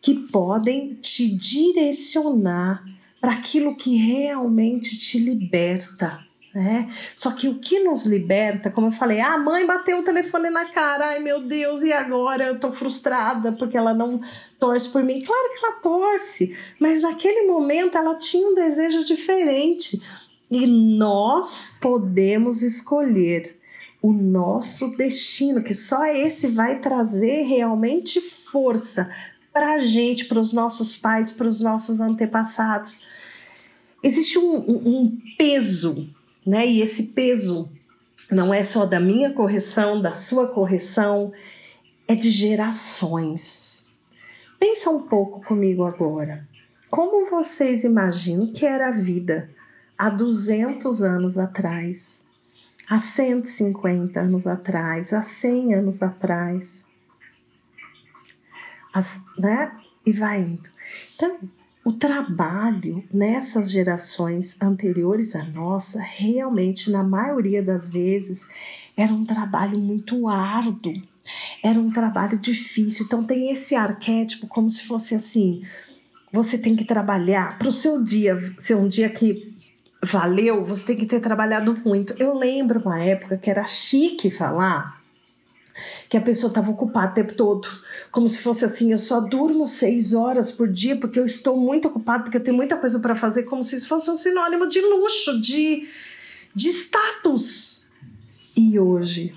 [0.00, 2.82] que podem te direcionar
[3.20, 6.24] para aquilo que realmente te liberta
[6.56, 6.90] né?
[7.14, 10.48] Só que o que nos liberta, como eu falei, ah, a mãe bateu o telefone
[10.48, 14.22] na cara, ai meu Deus, e agora eu tô frustrada porque ela não
[14.58, 15.22] torce por mim.
[15.22, 20.02] Claro que ela torce, mas naquele momento ela tinha um desejo diferente.
[20.50, 23.58] E nós podemos escolher
[24.00, 29.10] o nosso destino, que só esse vai trazer realmente força
[29.52, 33.06] para a gente, para os nossos pais, para os nossos antepassados.
[34.02, 36.08] Existe um, um, um peso
[36.46, 36.66] né?
[36.66, 37.70] E esse peso
[38.30, 41.32] não é só da minha correção, da sua correção,
[42.06, 43.88] é de gerações.
[44.58, 46.46] Pensa um pouco comigo agora.
[46.88, 49.50] Como vocês imaginam que era a vida
[49.98, 52.30] há 200 anos atrás,
[52.88, 56.86] há 150 anos atrás, há 100 anos atrás?
[58.94, 59.72] As, né?
[60.06, 60.70] E vai indo.
[61.14, 61.38] Então,
[61.86, 68.48] o trabalho nessas gerações anteriores à nossa, realmente, na maioria das vezes,
[68.96, 71.00] era um trabalho muito árduo,
[71.62, 73.06] era um trabalho difícil.
[73.06, 75.62] Então, tem esse arquétipo como se fosse assim:
[76.32, 79.56] você tem que trabalhar para o seu dia ser um dia que
[80.02, 82.16] valeu, você tem que ter trabalhado muito.
[82.18, 85.00] Eu lembro uma época que era chique falar
[86.08, 87.68] que a pessoa estava ocupada o tempo todo,
[88.10, 91.88] como se fosse assim, eu só durmo seis horas por dia porque eu estou muito
[91.88, 94.80] ocupado, porque eu tenho muita coisa para fazer, como se isso fosse um sinônimo de
[94.80, 95.88] luxo, de,
[96.54, 97.86] de status.
[98.56, 99.34] E hoje,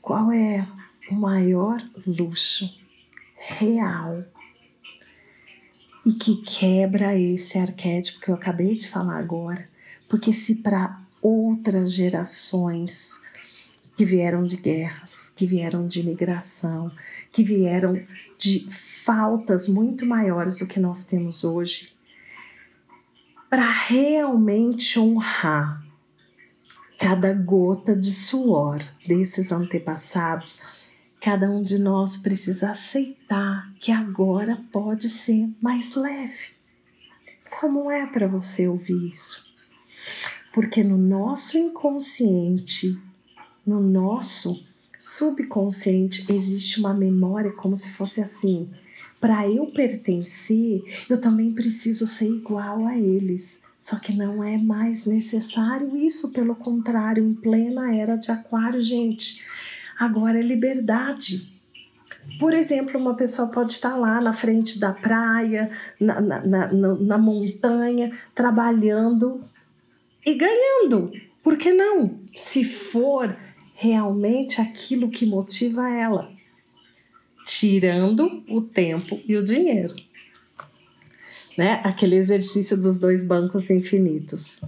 [0.00, 0.66] qual é
[1.10, 2.68] o maior luxo
[3.36, 4.24] real
[6.04, 9.68] e que quebra esse arquétipo que eu acabei de falar agora?
[10.08, 13.20] Porque se para outras gerações
[13.98, 16.88] que vieram de guerras, que vieram de imigração,
[17.32, 18.00] que vieram
[18.38, 21.92] de faltas muito maiores do que nós temos hoje,
[23.50, 25.84] para realmente honrar
[26.96, 30.62] cada gota de suor desses antepassados,
[31.20, 36.52] cada um de nós precisa aceitar que agora pode ser mais leve.
[37.58, 39.52] Como é para você ouvir isso?
[40.54, 42.96] Porque no nosso inconsciente
[43.68, 44.66] no nosso
[44.98, 48.70] subconsciente existe uma memória como se fosse assim:
[49.20, 53.62] para eu pertencer, eu também preciso ser igual a eles.
[53.78, 59.44] Só que não é mais necessário isso, pelo contrário, em plena era de Aquário, gente,
[59.98, 61.52] agora é liberdade.
[62.40, 67.18] Por exemplo, uma pessoa pode estar lá na frente da praia, na, na, na, na
[67.18, 69.42] montanha, trabalhando
[70.26, 71.12] e ganhando.
[71.42, 72.18] Por que não?
[72.34, 73.34] Se for
[73.80, 76.32] realmente aquilo que motiva ela,
[77.46, 79.94] tirando o tempo e o dinheiro.
[81.56, 81.80] Né?
[81.84, 84.62] Aquele exercício dos dois bancos infinitos.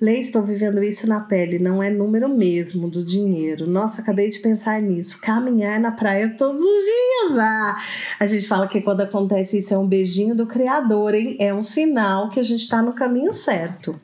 [0.00, 3.66] Lei, estou vivendo isso na pele, não é número mesmo do dinheiro.
[3.66, 5.20] Nossa, acabei de pensar nisso.
[5.20, 7.38] Caminhar na praia todos os dias.
[7.38, 7.76] Ah,
[8.18, 11.36] a gente fala que quando acontece isso é um beijinho do Criador, hein?
[11.38, 14.00] É um sinal que a gente está no caminho certo.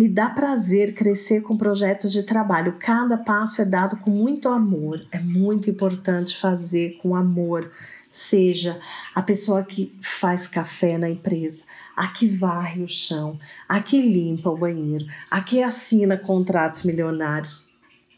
[0.00, 2.76] Me dá prazer crescer com projetos de trabalho.
[2.78, 5.06] Cada passo é dado com muito amor.
[5.12, 7.70] É muito importante fazer com amor.
[8.10, 8.80] Seja
[9.14, 13.38] a pessoa que faz café na empresa, a que varre o chão,
[13.68, 17.68] a que limpa o banheiro, a que assina contratos milionários.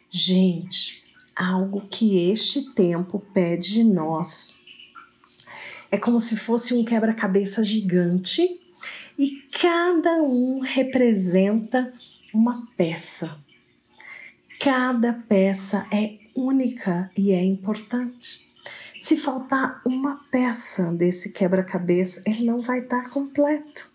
[0.09, 1.03] Gente,
[1.35, 4.63] algo que este tempo pede de nós.
[5.91, 8.62] É como se fosse um quebra-cabeça gigante
[9.19, 11.93] e cada um representa
[12.33, 13.39] uma peça.
[14.61, 18.51] Cada peça é única e é importante.
[19.01, 23.91] Se faltar uma peça desse quebra-cabeça, ele não vai estar completo.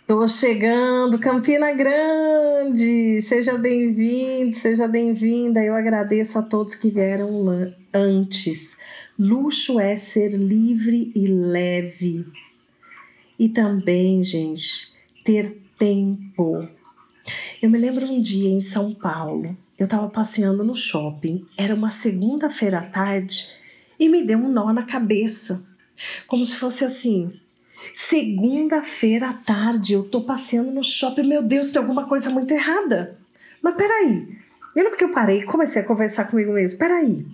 [0.00, 3.22] Estou chegando, Campina Grande!
[3.22, 5.62] Seja bem-vindo, seja bem-vinda.
[5.62, 7.46] Eu agradeço a todos que vieram
[7.94, 8.76] antes.
[9.22, 12.24] Luxo é ser livre e leve.
[13.38, 16.66] E também, gente, ter tempo.
[17.60, 21.90] Eu me lembro um dia em São Paulo, eu estava passeando no shopping, era uma
[21.90, 23.46] segunda-feira à tarde
[23.98, 25.66] e me deu um nó na cabeça.
[26.26, 27.30] Como se fosse assim:
[27.92, 33.18] segunda-feira à tarde, eu tô passeando no shopping, meu Deus, tem alguma coisa muito errada.
[33.60, 34.38] Mas peraí,
[34.74, 36.78] lembra que eu parei e comecei a conversar comigo mesmo?
[36.78, 37.26] Peraí,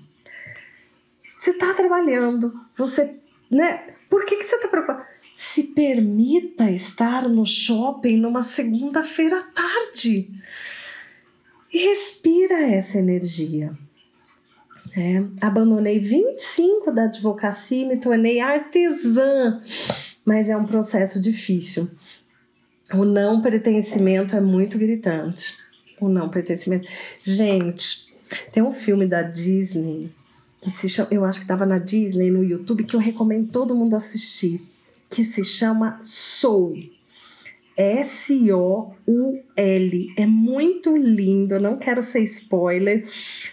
[1.47, 3.95] você está trabalhando, você, né?
[4.11, 5.05] Por que, que você está preocupado?
[5.33, 10.31] Se permita estar no shopping numa segunda-feira à tarde
[11.73, 13.77] e respira essa energia.
[14.97, 19.63] É, abandonei 25 da advocacia e me tornei artesã,
[20.25, 21.91] mas é um processo difícil.
[22.93, 25.55] O não pertencimento é muito gritante.
[26.01, 26.89] O não pertencimento.
[27.21, 28.13] Gente,
[28.53, 30.11] tem um filme da Disney
[30.67, 33.73] que se chama, eu acho que estava na Disney, no YouTube, que eu recomendo todo
[33.73, 34.61] mundo assistir,
[35.09, 36.77] que se chama Soul.
[37.77, 38.95] S-O-U-L.
[40.17, 43.07] É muito lindo, não quero ser spoiler,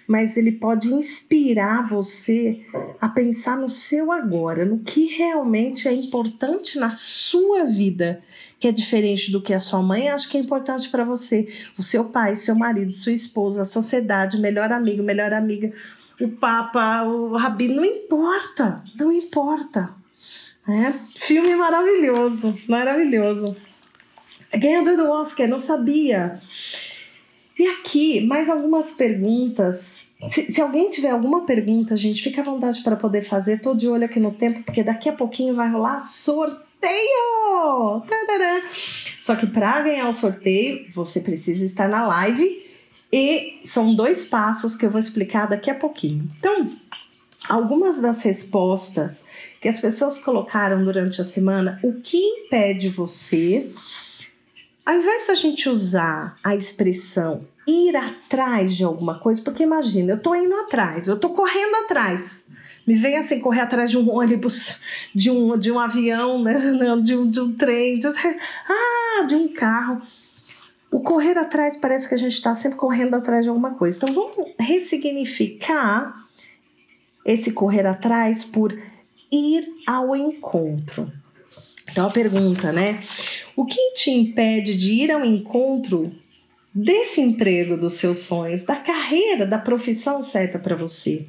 [0.07, 2.61] mas ele pode inspirar você
[2.99, 8.23] a pensar no seu agora, no que realmente é importante na sua vida,
[8.59, 11.47] que é diferente do que a sua mãe acha que é importante para você,
[11.77, 15.71] o seu pai, seu marido, sua esposa, a sociedade, melhor amigo, melhor amiga
[16.23, 19.93] o Papa, o Rabino, não importa, não importa.
[20.67, 20.93] É?
[21.19, 23.55] Filme maravilhoso, maravilhoso.
[24.55, 26.41] Ganhador do Oscar, não sabia.
[27.59, 30.07] E aqui, mais algumas perguntas.
[30.29, 33.59] Se, se, alguém tiver alguma pergunta, gente, fica à vontade para poder fazer.
[33.59, 36.61] Tô de olho aqui no tempo, porque daqui a pouquinho vai rolar sorteio!
[38.07, 38.61] Tadadã.
[39.19, 42.63] Só que para ganhar o sorteio, você precisa estar na live
[43.15, 46.27] e são dois passos que eu vou explicar daqui a pouquinho.
[46.39, 46.71] Então,
[47.47, 49.23] algumas das respostas
[49.61, 53.71] que as pessoas colocaram durante a semana, o que impede você,
[54.83, 60.19] ao invés da gente usar a expressão ir atrás de alguma coisa, porque imagina, eu
[60.19, 62.47] tô indo atrás, eu tô correndo atrás.
[62.85, 64.81] Me vem assim correr atrás de um ônibus,
[65.13, 66.59] de um, de um avião, né?
[67.01, 68.07] de, um, de um trem, de,
[68.67, 70.01] ah, de um carro.
[70.93, 73.97] O correr atrás parece que a gente está sempre correndo atrás de alguma coisa.
[73.97, 76.27] Então vamos ressignificar
[77.25, 78.79] esse correr atrás por
[79.31, 81.11] ir ao encontro.
[81.89, 83.03] Então a pergunta, né?
[83.55, 86.15] O que te impede de ir ao encontro
[86.71, 91.25] desse emprego dos seus sonhos, da carreira, da profissão certa para você?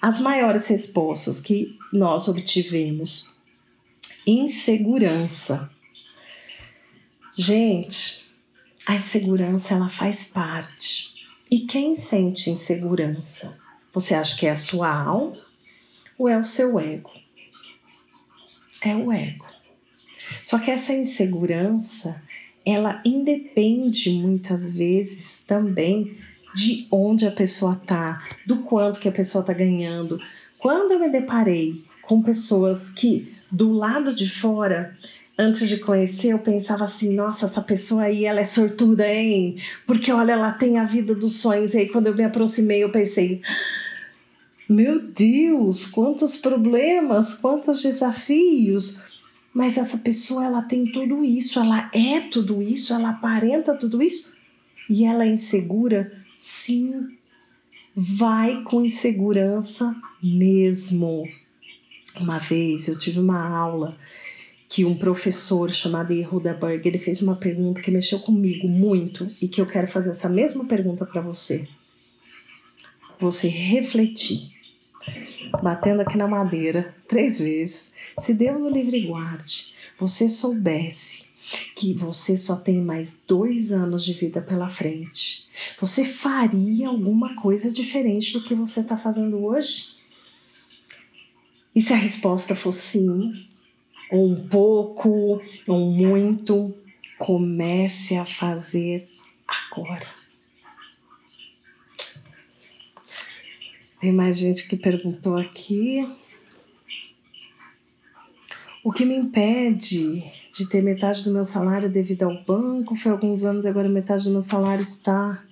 [0.00, 3.36] As maiores respostas que nós obtivemos:
[4.24, 5.68] insegurança.
[7.36, 8.25] Gente,
[8.86, 11.12] a insegurança ela faz parte.
[11.50, 13.58] E quem sente insegurança?
[13.92, 15.36] Você acha que é a sua alma
[16.16, 17.10] ou é o seu ego?
[18.80, 19.44] É o ego.
[20.44, 22.22] Só que essa insegurança,
[22.64, 26.16] ela independe muitas vezes também
[26.54, 30.20] de onde a pessoa tá, do quanto que a pessoa tá ganhando.
[30.58, 34.96] Quando eu me deparei com pessoas que do lado de fora,
[35.38, 39.56] antes de conhecer, eu pensava assim, nossa, essa pessoa aí, ela é sortuda, hein?
[39.86, 41.74] Porque olha, ela tem a vida dos sonhos.
[41.74, 43.42] E aí quando eu me aproximei, eu pensei,
[44.68, 49.00] meu Deus, quantos problemas, quantos desafios.
[49.52, 54.36] Mas essa pessoa, ela tem tudo isso, ela é tudo isso, ela aparenta tudo isso
[54.88, 56.12] e ela é insegura?
[56.34, 57.08] Sim,
[57.94, 61.26] vai com insegurança mesmo.
[62.18, 63.96] Uma vez eu tive uma aula
[64.68, 66.12] que um professor chamado
[66.60, 70.28] Berg, ele fez uma pergunta que mexeu comigo muito e que eu quero fazer essa
[70.28, 71.68] mesma pergunta para você.
[73.18, 74.50] Você refletir,
[75.62, 81.26] batendo aqui na madeira três vezes se Deus o livre guarde, você soubesse
[81.76, 85.46] que você só tem mais dois anos de vida pela frente,
[85.78, 89.94] você faria alguma coisa diferente do que você está fazendo hoje?
[91.74, 93.46] E se a resposta for sim,
[94.10, 96.74] ou um pouco, ou muito,
[97.18, 99.08] comece a fazer
[99.46, 100.06] agora.
[104.00, 106.06] Tem mais gente que perguntou aqui.
[108.84, 113.42] O que me impede de ter metade do meu salário devido ao banco foi alguns
[113.42, 115.42] anos, agora metade do meu salário está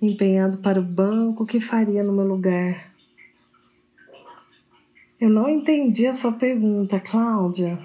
[0.00, 1.44] empenhado para o banco.
[1.44, 2.95] O que faria no meu lugar?
[5.18, 7.78] Eu não entendi a sua pergunta, Cláudia.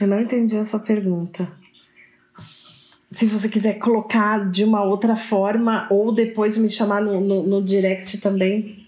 [0.00, 1.50] Eu não entendi a sua pergunta.
[3.10, 7.64] Se você quiser colocar de uma outra forma ou depois me chamar no, no, no
[7.64, 8.86] direct também,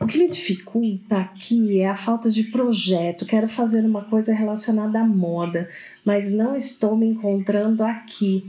[0.00, 3.26] o que me dificulta aqui é a falta de projeto.
[3.26, 5.70] Quero fazer uma coisa relacionada à moda,
[6.04, 8.44] mas não estou me encontrando aqui.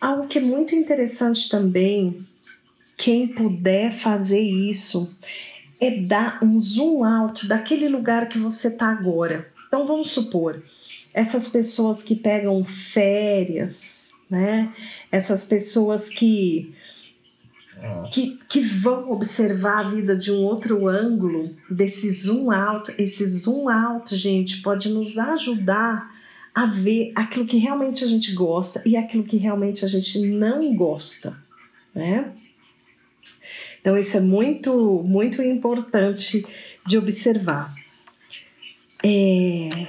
[0.00, 2.24] Algo que é muito interessante também,
[2.96, 5.18] quem puder fazer isso,
[5.80, 9.50] é dar um zoom out daquele lugar que você está agora.
[9.68, 10.62] Então vamos supor,
[11.12, 14.72] essas pessoas que pegam férias, né?
[15.10, 16.74] Essas pessoas que
[18.10, 22.92] que, que vão observar a vida de um outro ângulo, desse zoom out.
[22.98, 26.10] Esse zoom out, gente, pode nos ajudar
[26.54, 30.74] a ver aquilo que realmente a gente gosta e aquilo que realmente a gente não
[30.74, 31.36] gosta,
[31.94, 32.32] né?
[33.86, 36.44] Então, isso é muito, muito importante
[36.84, 37.72] de observar.
[39.04, 39.86] É,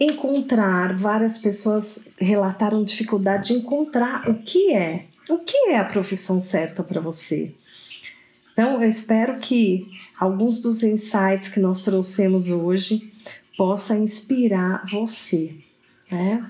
[0.00, 6.40] encontrar, várias pessoas relataram dificuldade de encontrar o que é o que é a profissão
[6.40, 7.54] certa para você?
[8.52, 9.86] Então, eu espero que
[10.18, 13.12] alguns dos insights que nós trouxemos hoje
[13.56, 15.54] possa inspirar você,
[16.10, 16.44] né?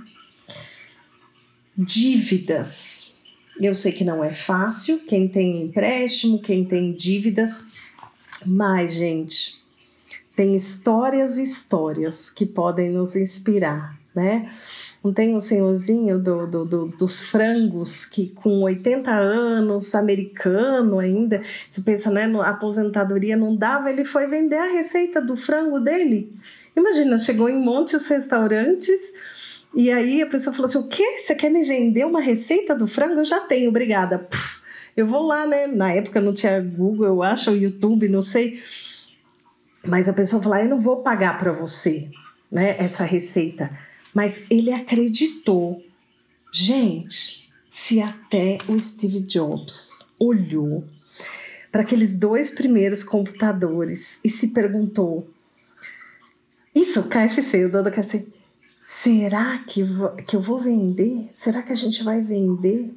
[1.77, 3.16] Dívidas.
[3.61, 7.65] Eu sei que não é fácil, quem tem empréstimo, quem tem dívidas,
[8.45, 9.63] mas, gente,
[10.35, 14.53] tem histórias e histórias que podem nos inspirar, né?
[15.03, 21.41] Não tem um senhorzinho do, do, do, dos frangos que com 80 anos, americano ainda,
[21.69, 26.33] você pensa, né, a aposentadoria não dava, ele foi vender a receita do frango dele.
[26.77, 29.01] Imagina, chegou em muitos restaurantes
[29.77, 31.21] e aí a pessoa falou assim: o quê?
[31.21, 33.21] Você quer me vender uma receita do frango?
[33.21, 34.19] Eu já tenho, obrigada.
[34.19, 34.63] Puf,
[34.97, 35.67] eu vou lá, né?
[35.67, 38.61] Na época não tinha Google, eu acho, ou YouTube, não sei.
[39.85, 42.09] Mas a pessoa falou: ah, eu não vou pagar para você,
[42.51, 43.71] né, essa receita
[44.17, 45.85] mas ele acreditou.
[46.51, 50.85] Gente, se até o Steve Jobs olhou
[51.71, 55.29] para aqueles dois primeiros computadores e se perguntou:
[56.75, 58.27] Isso, KFC, o dono do KFC,
[58.87, 59.83] será que,
[60.29, 61.29] que eu vou vender?
[61.35, 62.95] Será que a gente vai vender?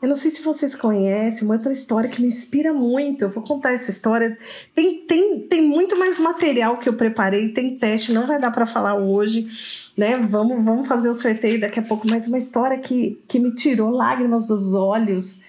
[0.00, 3.22] Eu não sei se vocês conhecem uma outra história que me inspira muito.
[3.24, 4.36] Eu vou contar essa história.
[4.74, 8.66] Tem, tem, tem muito mais material que eu preparei, tem teste, não vai dar para
[8.66, 9.48] falar hoje,
[9.96, 10.18] né?
[10.18, 12.06] Vamos, vamos fazer o sorteio daqui a pouco.
[12.06, 15.42] Mas uma história que, que me tirou lágrimas dos olhos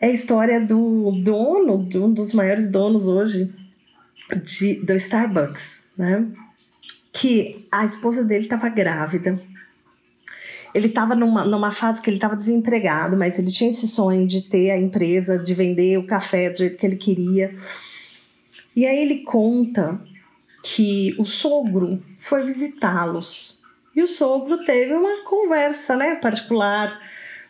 [0.00, 3.52] é a história do dono, de um dos maiores donos hoje
[4.40, 6.24] de, do Starbucks, né?
[7.14, 9.40] Que a esposa dele estava grávida
[10.74, 14.42] ele estava numa, numa fase que ele estava desempregado, mas ele tinha esse sonho de
[14.42, 17.54] ter a empresa, de vender o café do jeito que ele queria.
[18.74, 20.00] E aí ele conta
[20.64, 23.62] que o sogro foi visitá-los.
[23.94, 27.00] E o sogro teve uma conversa, né, particular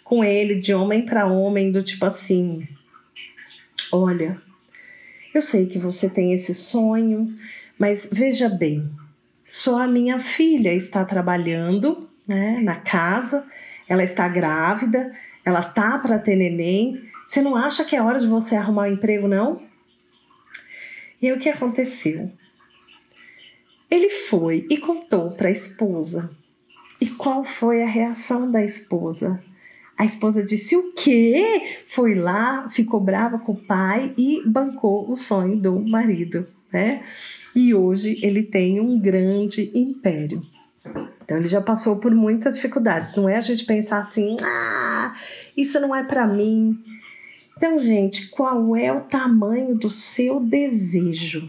[0.05, 2.69] com ele, de homem para homem, do tipo assim:
[3.91, 4.39] Olha,
[5.33, 7.35] eu sei que você tem esse sonho,
[7.79, 8.87] mas veja bem,
[9.47, 13.47] só a minha filha está trabalhando né, na casa,
[13.89, 15.15] ela está grávida,
[15.45, 17.03] ela tá para ter neném.
[17.27, 19.63] Você não acha que é hora de você arrumar um emprego, não?
[21.21, 22.31] E aí o que aconteceu?
[23.91, 26.31] Ele foi e contou para a esposa.
[27.01, 29.43] E qual foi a reação da esposa?
[29.97, 31.83] A esposa disse o quê?
[31.87, 37.05] Foi lá, ficou brava com o pai e bancou o sonho do marido, né?
[37.55, 40.43] E hoje ele tem um grande império.
[41.25, 43.17] Então ele já passou por muitas dificuldades.
[43.17, 45.15] Não é a gente pensar assim, ah,
[45.57, 46.79] isso não é para mim.
[47.57, 51.49] Então, gente, qual é o tamanho do seu desejo?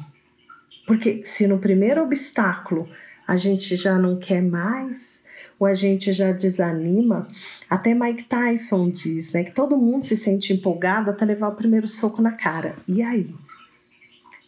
[0.85, 2.87] Porque se no primeiro obstáculo
[3.27, 5.25] a gente já não quer mais,
[5.59, 7.27] ou a gente já desanima,
[7.69, 11.87] até Mike Tyson diz, né, que todo mundo se sente empolgado até levar o primeiro
[11.87, 12.75] soco na cara.
[12.87, 13.33] E aí?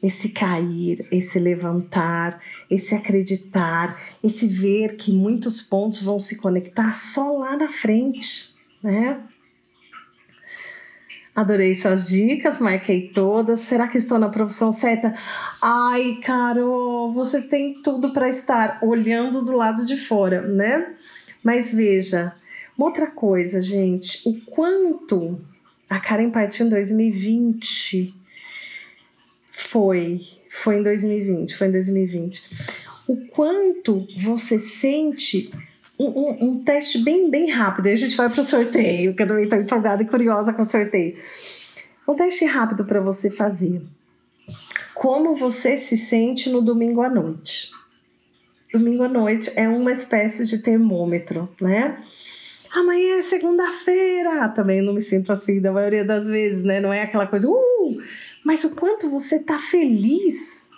[0.01, 7.37] Esse cair, esse levantar, esse acreditar, esse ver que muitos pontos vão se conectar só
[7.37, 9.19] lá na frente, né?
[11.35, 13.59] Adorei suas dicas, marquei todas.
[13.59, 15.13] Será que estou na profissão certa?
[15.61, 20.95] Ai, Carol, você tem tudo para estar olhando do lado de fora, né?
[21.43, 22.33] Mas veja,
[22.75, 25.39] uma outra coisa, gente, o quanto
[25.87, 28.15] a Karen partiu em 2020
[29.57, 32.43] foi, foi em 2020, foi em 2020.
[33.07, 35.51] O quanto você sente
[35.97, 37.87] um, um, um teste bem, bem rápido.
[37.87, 40.61] Aí a gente vai para o sorteio, que eu também estou empolgada e curiosa com
[40.61, 41.17] o sorteio.
[42.07, 43.81] Um teste rápido para você fazer.
[44.93, 47.71] Como você se sente no domingo à noite?
[48.71, 52.03] Domingo à noite é uma espécie de termômetro, né?
[52.71, 54.49] Amanhã é segunda-feira.
[54.49, 56.79] Também não me sinto assim da maioria das vezes, né?
[56.79, 57.86] Não é aquela coisa, uh,
[58.47, 60.69] mas o quanto você está feliz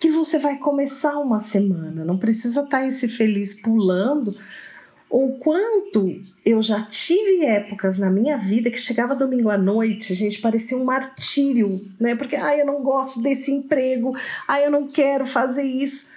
[0.00, 2.04] que você vai começar uma semana.
[2.04, 4.36] Não precisa estar tá esse feliz pulando.
[5.08, 10.16] O quanto eu já tive épocas na minha vida que chegava domingo à noite, a
[10.16, 12.16] gente parecia um martírio, né?
[12.16, 14.16] Porque ai, eu não gosto desse emprego,
[14.48, 16.10] ai, eu não quero fazer isso.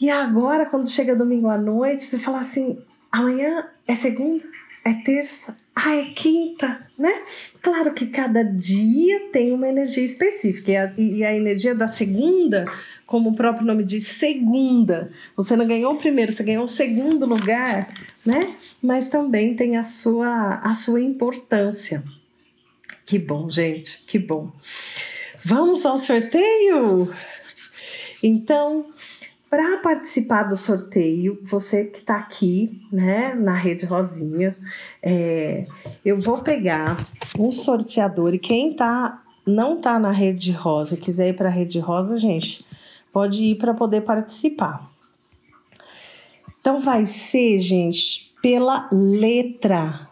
[0.00, 2.78] E agora, quando chega domingo à noite, você fala assim:
[3.10, 4.44] amanhã é segunda,
[4.84, 7.22] é terça, ah, é quinta, né?
[7.60, 10.70] Claro que cada dia tem uma energia específica.
[10.70, 12.64] E a, e a, energia da segunda,
[13.04, 15.10] como o próprio nome diz, segunda.
[15.36, 17.92] Você não ganhou o primeiro, você ganhou o segundo lugar,
[18.24, 18.54] né?
[18.80, 22.04] Mas também tem a sua, a sua importância.
[23.04, 24.52] Que bom, gente, que bom.
[25.44, 27.12] Vamos ao sorteio?
[28.22, 28.86] Então,
[29.54, 34.56] para participar do sorteio, você que está aqui, né, na Rede Rosinha,
[35.00, 35.64] é,
[36.04, 36.96] eu vou pegar
[37.38, 41.78] um sorteador e quem tá não tá na Rede Rosa quiser ir para a Rede
[41.78, 42.64] Rosa, gente,
[43.12, 44.90] pode ir para poder participar.
[46.60, 50.08] Então vai ser, gente, pela letra,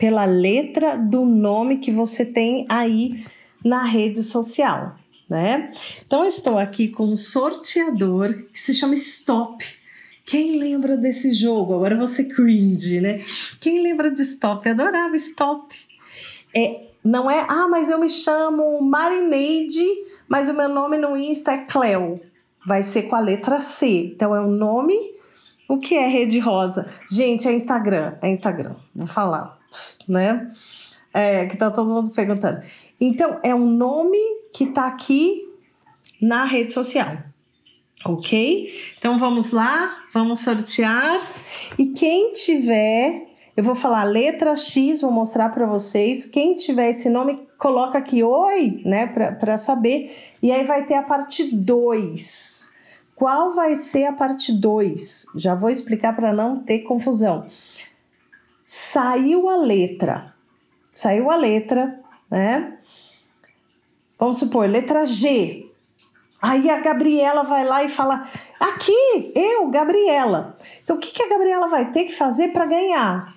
[0.00, 3.24] pela letra do nome que você tem aí
[3.64, 4.96] na rede social
[5.30, 5.72] né?
[6.04, 9.64] Então, estou aqui com um sorteador que se chama Stop.
[10.26, 11.74] Quem lembra desse jogo?
[11.74, 13.20] Agora você cringe, né?
[13.60, 14.66] Quem lembra de Stop?
[14.66, 15.72] Eu adorava Stop.
[16.54, 19.86] É, não é, ah, mas eu me chamo Marineide,
[20.28, 22.20] mas o meu nome no Insta é Cleo.
[22.66, 24.12] Vai ser com a letra C.
[24.12, 24.94] Então é o um nome.
[25.68, 26.88] O que é Rede Rosa?
[27.08, 28.14] Gente, é Instagram.
[28.20, 28.74] É Instagram.
[28.92, 29.56] Vou falar,
[30.08, 30.50] né?
[31.14, 32.60] É, que tá todo mundo perguntando.
[33.00, 34.18] Então, é um nome
[34.52, 35.48] que está aqui
[36.20, 37.18] na rede social.
[38.04, 38.72] Ok?
[38.98, 41.20] Então vamos lá, vamos sortear.
[41.78, 43.26] E quem tiver,
[43.56, 46.24] eu vou falar letra X, vou mostrar para vocês.
[46.24, 50.10] Quem tiver esse nome, coloca aqui oi, né, para saber.
[50.42, 52.70] E aí vai ter a parte 2.
[53.14, 55.26] qual vai ser a parte 2.
[55.36, 57.46] Já vou explicar para não ter confusão.
[58.64, 60.34] Saiu a letra.
[60.90, 62.78] Saiu a letra, né?
[64.20, 65.66] Vamos supor, letra G.
[66.42, 68.22] Aí a Gabriela vai lá e fala:
[68.60, 70.54] Aqui, eu, Gabriela.
[70.84, 73.34] Então, o que, que a Gabriela vai ter que fazer para ganhar?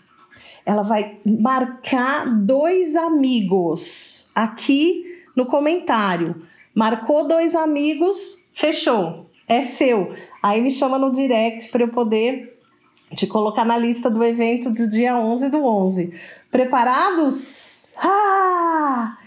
[0.65, 6.45] Ela vai marcar dois amigos aqui no comentário.
[6.75, 10.13] Marcou dois amigos, fechou, é seu.
[10.41, 12.59] Aí me chama no direct para eu poder
[13.15, 16.13] te colocar na lista do evento do dia 11 do 11.
[16.51, 17.85] Preparados?
[17.97, 19.17] Ah!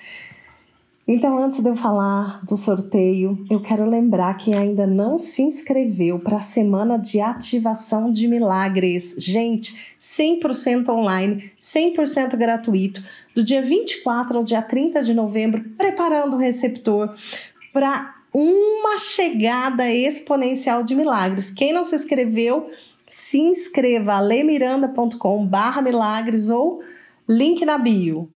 [1.08, 6.18] Então, antes de eu falar do sorteio, eu quero lembrar quem ainda não se inscreveu
[6.18, 9.14] para a semana de ativação de milagres.
[9.16, 13.00] Gente, 100% online, 100% gratuito,
[13.36, 17.14] do dia 24 ao dia 30 de novembro, preparando o receptor
[17.72, 21.50] para uma chegada exponencial de milagres.
[21.50, 22.68] Quem não se inscreveu,
[23.08, 26.82] se inscreva lemiranda.com/milagres ou
[27.28, 28.28] link na bio.